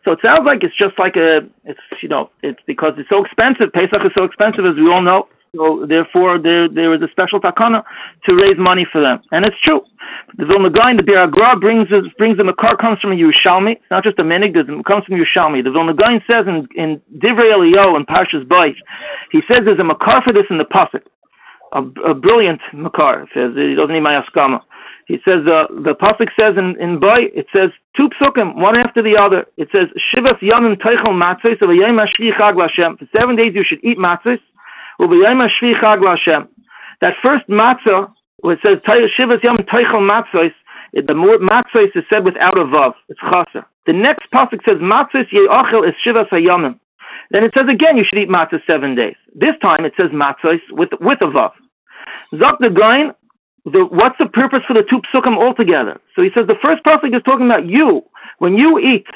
So 0.04 0.14
it 0.14 0.20
sounds 0.26 0.46
like 0.46 0.62
it's 0.62 0.78
just 0.78 0.98
like 0.98 1.16
a, 1.18 1.46
it's, 1.66 1.82
you 2.02 2.10
know, 2.10 2.30
it's 2.42 2.62
because 2.68 2.94
it's 2.98 3.10
so 3.10 3.26
expensive. 3.26 3.74
Pesach 3.74 4.02
is 4.06 4.14
so 4.18 4.26
expensive, 4.26 4.66
as 4.66 4.78
we 4.78 4.86
all 4.90 5.02
know. 5.02 5.30
So 5.56 5.88
therefore, 5.88 6.38
there 6.38 6.68
there 6.68 6.94
is 6.94 7.02
a 7.02 7.08
special 7.16 7.40
takana 7.40 7.82
to 8.28 8.36
raise 8.44 8.60
money 8.60 8.86
for 8.92 9.00
them, 9.00 9.24
and 9.32 9.46
it's 9.48 9.56
true. 9.64 9.82
The 10.36 10.44
Vilna 10.44 10.70
Gaon, 10.70 11.00
the 11.00 11.08
Biur 11.08 11.32
HaGra 11.32 11.62
brings 11.62 11.88
brings 12.18 12.36
them 12.36 12.50
a 12.50 12.54
car 12.54 12.76
comes 12.76 13.00
from 13.00 13.16
Yerushalmi. 13.16 13.80
It's 13.80 13.90
not 13.90 14.04
just 14.04 14.20
a 14.20 14.24
minig; 14.24 14.52
it 14.52 14.68
comes 14.84 15.06
from 15.08 15.16
Yerushalmi. 15.16 15.64
The 15.64 15.72
Vilna 15.72 15.96
Gaon 15.96 16.20
says 16.30 16.44
in 16.44 16.68
in 16.76 17.00
Divrei 17.08 17.56
Eliyahu 17.56 17.96
in 17.96 18.04
Parshas 18.04 18.44
Bayis, 18.44 18.76
he 19.32 19.40
says 19.48 19.64
there's 19.64 19.80
a 19.80 19.88
makar 19.88 20.20
for 20.28 20.34
this 20.34 20.44
in 20.50 20.58
the 20.58 20.68
pasuk 20.68 21.08
a, 21.76 22.12
a 22.12 22.14
brilliant 22.16 22.62
makar. 22.74 23.28
Says 23.36 23.52
he 23.56 23.76
doesn't 23.76 23.94
need 23.94 24.04
my 24.04 24.22
askama. 24.24 24.62
He 25.08 25.18
says 25.22 25.46
uh, 25.46 25.70
the 25.70 25.94
pasuk 25.94 26.34
says 26.34 26.58
in 26.58 26.82
in 26.82 27.00
Bay 27.00 27.30
it 27.38 27.46
says 27.54 27.70
two 27.96 28.10
psukim 28.18 28.58
one 28.58 28.80
after 28.80 29.04
the 29.04 29.22
other. 29.22 29.46
It 29.56 29.70
says 29.70 29.94
shivas 30.02 30.42
yamim 30.42 30.82
teichel 30.82 31.14
matzos 31.14 31.62
v'yayim 31.62 32.00
hashvi 32.02 32.34
chag 32.34 32.58
l'Hashem. 32.58 32.98
For 32.98 33.06
seven 33.14 33.36
days 33.36 33.54
you 33.54 33.64
should 33.68 33.84
eat 33.84 34.00
matzos 34.00 34.42
hashvi 35.00 35.78
chag 35.78 36.02
l'Hashem. 36.02 36.50
That 37.02 37.14
first 37.24 37.46
matzah 37.48 38.14
where 38.42 38.56
it 38.56 38.62
says 38.66 38.82
shivas 39.20 39.42
yamim 39.46 39.70
teichel 39.70 40.02
matzos. 40.02 40.54
The 40.94 41.14
matzos 41.14 41.94
is 41.94 42.04
said 42.12 42.26
without 42.26 42.58
a 42.58 42.66
vav. 42.66 42.94
It's 43.10 43.20
chaser. 43.20 43.68
The 43.86 43.94
next 43.94 44.26
pasuk 44.34 44.66
says 44.66 44.82
matzos 44.82 45.30
ye'achel 45.30 45.84
is 45.86 45.94
shivas 46.02 46.30
hayamim. 46.30 46.80
Then 47.30 47.44
it 47.44 47.52
says 47.56 47.70
again 47.70 47.98
you 47.98 48.06
should 48.10 48.18
eat 48.18 48.30
matzah 48.30 48.58
seven 48.66 48.96
days. 48.96 49.16
This 49.36 49.54
time 49.62 49.86
it 49.86 49.94
says 49.98 50.10
matzos 50.10 50.62
with 50.72 50.90
with 51.00 51.22
a 51.22 51.28
vav. 51.28 51.52
Zok 52.34 52.58
the 52.60 52.70
Gain, 52.70 53.14
the, 53.66 53.86
what's 53.90 54.16
the 54.20 54.30
purpose 54.30 54.62
for 54.68 54.74
the 54.74 54.84
two 54.90 55.02
psukim 55.10 55.38
altogether? 55.38 56.00
So 56.16 56.22
he 56.22 56.30
says 56.36 56.46
the 56.48 56.60
first 56.64 56.84
pasuk 56.86 57.16
is 57.16 57.24
talking 57.26 57.48
about 57.48 57.66
you. 57.66 58.04
When 58.38 58.58
you 58.58 58.80
eat, 58.80 59.08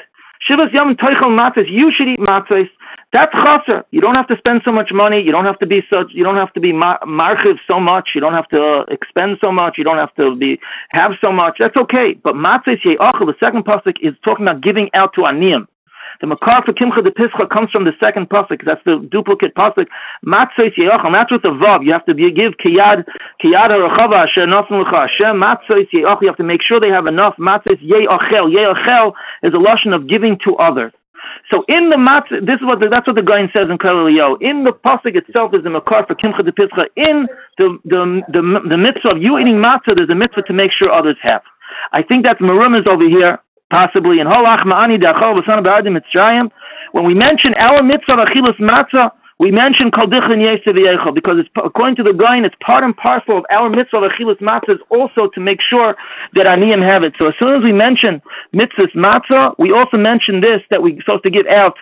Shivas 0.48 0.72
Matzos, 0.72 1.68
you 1.68 1.92
should 1.96 2.08
eat 2.08 2.18
matzos. 2.18 2.68
That's 3.12 3.32
chaser. 3.32 3.84
You 3.90 4.00
don't 4.00 4.16
have 4.16 4.28
to 4.28 4.36
spend 4.38 4.62
so 4.66 4.72
much 4.72 4.90
money. 4.92 5.20
You 5.20 5.32
don't 5.32 5.44
have 5.44 5.58
to 5.58 5.66
be 5.66 5.80
such. 5.92 6.12
You 6.14 6.24
don't 6.24 6.36
have 6.36 6.52
to 6.54 6.60
be 6.60 6.72
marchiv 6.72 7.58
so 7.66 7.78
much. 7.78 8.10
You 8.14 8.20
don't 8.20 8.32
have 8.32 8.48
to 8.48 8.84
expend 8.88 9.38
so 9.42 9.52
much. 9.52 9.74
You 9.76 9.84
don't 9.84 9.98
have 9.98 10.14
to 10.14 10.36
be 10.36 10.58
have 10.90 11.12
so 11.22 11.32
much. 11.32 11.56
That's 11.58 11.76
okay. 11.76 12.14
But 12.22 12.34
matzos 12.34 12.78
ye'achel, 12.84 13.26
the 13.26 13.34
second 13.42 13.64
pasuk 13.64 13.96
is 14.00 14.14
talking 14.24 14.46
about 14.46 14.62
giving 14.62 14.90
out 14.94 15.12
to 15.14 15.22
aniyim. 15.22 15.66
The 16.20 16.26
makar 16.26 16.60
for 16.64 16.76
kimcha 16.76 17.02
de 17.02 17.10
pischa 17.10 17.48
comes 17.48 17.70
from 17.72 17.84
the 17.88 17.96
second 17.96 18.28
pasuk. 18.28 18.60
That's 18.64 18.84
the 18.84 19.00
duplicate 19.10 19.54
pasuk. 19.54 19.88
Matzos 20.20 20.76
ye'achal. 20.76 21.08
That's 21.16 21.32
with 21.32 21.42
the 21.42 21.56
vav. 21.56 21.80
You 21.80 21.92
have 21.96 22.04
to 22.04 22.14
give 22.14 22.60
kiyad 22.60 23.08
kiyad 23.40 23.68
harachava 23.72 24.28
asher 24.28 24.44
nafnu 24.44 24.84
lecha. 24.84 25.08
Matzos 25.32 25.88
ye'achal. 25.92 26.20
You 26.20 26.28
have 26.28 26.36
to 26.36 26.44
make 26.44 26.60
sure 26.60 26.76
they 26.78 26.92
have 26.92 27.06
enough. 27.06 27.40
Matzos 27.40 27.80
ye'achel. 27.80 28.52
Ye'achel 28.52 29.16
is 29.42 29.54
a 29.54 29.60
lotion 29.60 29.94
of 29.96 30.08
giving 30.08 30.36
to 30.44 30.56
others. 30.60 30.92
So 31.52 31.64
in 31.68 31.88
the 31.88 31.96
matzah, 31.96 32.44
this 32.44 32.60
is 32.60 32.66
what 32.68 32.80
the, 32.80 32.92
that's 32.92 33.06
what 33.08 33.16
the 33.16 33.24
guy 33.24 33.48
says 33.56 33.72
in 33.72 33.78
Kol 33.80 34.04
Eliyahu. 34.04 34.44
In 34.44 34.64
the 34.64 34.76
pasuk 34.76 35.16
itself 35.16 35.56
is 35.56 35.64
the 35.64 35.70
makar 35.72 36.04
for 36.04 36.14
kimcha 36.20 36.44
de 36.44 36.52
pischa. 36.52 36.84
In 37.00 37.26
the 37.56 37.80
the 37.88 38.00
the, 38.28 38.42
the 38.68 38.76
mitzvah 38.76 39.16
of 39.16 39.22
you 39.24 39.40
eating 39.40 39.56
matzah, 39.56 39.96
there's 39.96 40.12
a 40.12 40.14
mitzvah 40.14 40.44
to 40.46 40.52
make 40.52 40.68
sure 40.76 40.92
others 40.92 41.16
have. 41.24 41.40
I 41.96 42.02
think 42.04 42.28
that's 42.28 42.40
marumas 42.44 42.84
over 42.84 43.08
here 43.08 43.40
possibly 43.70 44.18
in 44.18 44.26
Holach 44.26 44.66
Ma'ani 44.66 44.98
Dachol 44.98 45.38
V'San 45.38 45.64
Ba'adim 45.64 45.96
Mitzrayim, 45.96 46.50
when 46.92 47.06
we 47.06 47.14
mention 47.14 47.54
our 47.54 47.82
mitzvah 47.82 48.18
of 48.18 48.26
Achilas 48.26 48.58
Matzah, 48.58 49.12
we 49.38 49.50
mention 49.50 49.90
Kol 49.90 50.06
Dichin 50.06 50.42
Yesev 50.42 50.76
because 51.14 51.36
it's, 51.38 51.48
according 51.56 51.96
to 51.96 52.02
the 52.02 52.12
Gaon, 52.12 52.44
it's 52.44 52.54
part 52.60 52.84
and 52.84 52.94
parcel 52.94 53.38
of 53.38 53.44
our 53.48 53.70
mitzvah 53.70 54.04
of 54.04 54.12
Achilas 54.12 54.42
Matzah 54.42 54.74
is 54.74 54.82
also 54.90 55.30
to 55.32 55.40
make 55.40 55.60
sure 55.62 55.96
that 56.34 56.44
Aniyim 56.44 56.84
have 56.84 57.04
it. 57.04 57.14
So 57.18 57.28
as 57.28 57.34
soon 57.38 57.56
as 57.56 57.62
we 57.64 57.72
mention 57.72 58.20
mitzvahs 58.52 58.92
Matzah, 58.92 59.54
we 59.58 59.72
also 59.72 59.96
mention 59.96 60.42
this, 60.42 60.60
that 60.70 60.82
we're 60.82 61.00
supposed 61.00 61.24
to 61.24 61.30
give 61.30 61.46
out 61.48 61.78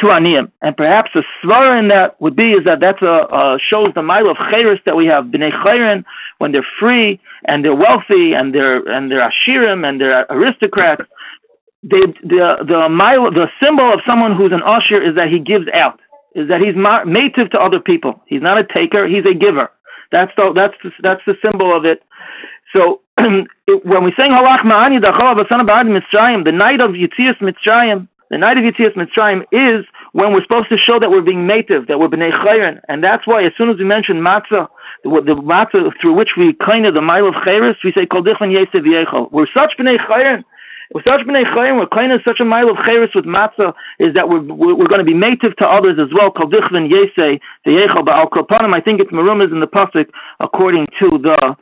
to 0.00 0.06
Aniyim. 0.06 0.50
And 0.62 0.76
perhaps 0.76 1.10
a 1.14 1.20
svara 1.44 1.78
in 1.78 1.88
that 1.88 2.20
would 2.20 2.34
be 2.36 2.56
is 2.56 2.64
that 2.64 2.80
that 2.80 2.96
uh, 3.04 3.58
shows 3.68 3.92
the 3.94 4.02
mile 4.02 4.30
of 4.30 4.36
chayris 4.38 4.80
that 4.86 4.96
we 4.96 5.06
have 5.06 5.24
b'nei 5.26 5.52
chayrin 5.52 6.04
when 6.38 6.52
they're 6.52 6.66
free 6.80 7.20
and 7.46 7.62
they're 7.64 7.76
wealthy 7.76 8.32
and 8.32 8.54
they're 8.54 8.80
and 8.88 9.10
they're 9.10 9.28
ashirim 9.28 9.84
and 9.84 10.00
they're 10.00 10.24
aristocrats 10.30 11.04
the 11.82 12.14
the 12.22 12.46
the 12.62 12.80
mile, 12.88 13.30
the 13.34 13.50
symbol 13.58 13.92
of 13.92 14.00
someone 14.06 14.38
who's 14.38 14.54
an 14.54 14.62
usher 14.62 15.02
is 15.02 15.18
that 15.18 15.26
he 15.26 15.42
gives 15.42 15.66
out, 15.74 15.98
is 16.34 16.46
that 16.46 16.62
he's 16.62 16.78
native 16.78 17.50
to 17.50 17.58
other 17.58 17.82
people. 17.82 18.22
He's 18.26 18.42
not 18.42 18.62
a 18.62 18.66
taker; 18.66 19.06
he's 19.10 19.26
a 19.26 19.34
giver. 19.34 19.70
That's 20.14 20.30
the 20.38 20.54
that's 20.54 20.78
the, 20.82 20.90
that's 21.02 21.24
the 21.26 21.34
symbol 21.42 21.74
of 21.74 21.84
it. 21.84 22.02
So 22.70 23.02
it, 23.18 23.82
when 23.82 24.06
we 24.06 24.14
sing 24.14 24.30
Halach 24.30 24.62
Ma'ani 24.62 25.02
Dachalav 25.02 25.42
Mitzrayim, 25.42 26.46
the 26.46 26.54
night 26.54 26.80
of 26.80 26.94
Yitzias 26.94 27.36
Mitzrayim, 27.42 28.06
the 28.30 28.38
night 28.38 28.56
of 28.56 28.64
Yitzias 28.64 28.94
Mitzrayim 28.94 29.42
is 29.50 29.84
when 30.12 30.32
we're 30.32 30.44
supposed 30.44 30.68
to 30.70 30.78
show 30.78 31.00
that 31.00 31.10
we're 31.10 31.26
being 31.26 31.46
native, 31.46 31.88
that 31.88 31.98
we're 31.98 32.08
bnei 32.08 32.30
chayrin, 32.44 32.80
and 32.88 33.02
that's 33.02 33.26
why 33.26 33.44
as 33.44 33.52
soon 33.58 33.70
as 33.70 33.76
we 33.76 33.84
mention 33.84 34.20
matzah, 34.22 34.68
the, 35.02 35.36
matzah 35.40 35.90
through 36.00 36.14
which 36.14 36.36
we 36.38 36.54
kind 36.64 36.86
of 36.86 36.94
the 36.94 37.00
mile 37.00 37.26
of 37.26 37.34
chayris, 37.42 37.76
we 37.82 37.92
say 37.96 38.06
kol 38.06 38.22
dichvan 38.22 38.54
yesev 38.54 38.86
We're 39.32 39.50
such 39.56 39.72
bnei 39.80 39.98
chayrin 39.98 40.44
such 41.00 41.24
b'nei 41.24 41.48
chayim, 41.56 41.80
we're 41.80 42.14
of 42.14 42.20
such 42.24 42.40
a 42.40 42.44
mile 42.44 42.68
of 42.68 42.76
chayris 42.84 43.14
with 43.14 43.24
matzah 43.24 43.72
is 43.98 44.12
that 44.14 44.28
we're, 44.28 44.42
we're, 44.42 44.88
going 44.92 45.00
to 45.00 45.08
be 45.08 45.16
native 45.16 45.56
to 45.56 45.64
others 45.64 45.96
as 45.96 46.12
well. 46.12 46.30
Kol 46.30 46.50
dichvin 46.50 46.92
yesei 46.92 47.40
v'yechal 47.66 48.04
ba'al 48.04 48.28
kopanim. 48.28 48.74
I 48.74 48.80
think 48.80 49.00
it's 49.00 49.10
marumas 49.10 49.50
in 49.52 49.60
the 49.60 49.66
pasuk 49.66 50.10
according 50.40 50.86
to 51.00 51.18
the. 51.18 51.56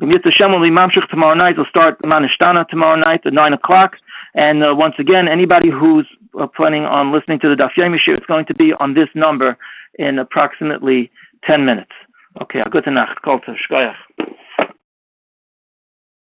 The 0.00 0.06
Mitzvah 0.06 0.30
Shem 0.32 0.50
will 0.52 0.64
be 0.64 0.70
mamshich 0.70 1.08
tomorrow 1.10 1.34
night. 1.34 1.56
We'll 1.56 1.66
start 1.66 2.00
Manishtana 2.02 2.68
tomorrow 2.68 2.96
night 2.96 3.20
at 3.24 3.32
9 3.32 3.52
o'clock. 3.54 3.92
And 4.34 4.62
uh, 4.62 4.74
once 4.74 4.94
again, 4.98 5.26
anybody 5.26 5.70
who's 5.70 6.06
uh, 6.38 6.46
planning 6.54 6.84
on 6.84 7.12
listening 7.12 7.40
to 7.40 7.48
the 7.48 7.54
Daf 7.54 7.70
Yomi 7.78 7.96
it's 8.06 8.26
going 8.26 8.46
to 8.46 8.54
be 8.54 8.72
on 8.78 8.94
this 8.94 9.08
number 9.14 9.56
in 9.98 10.18
approximately 10.18 11.10
10 11.46 11.64
minutes. 11.64 11.92
Okay, 12.40 12.60
a 12.60 12.70
gute 12.70 12.92
Nacht. 12.92 13.20
Kol. 13.22 13.40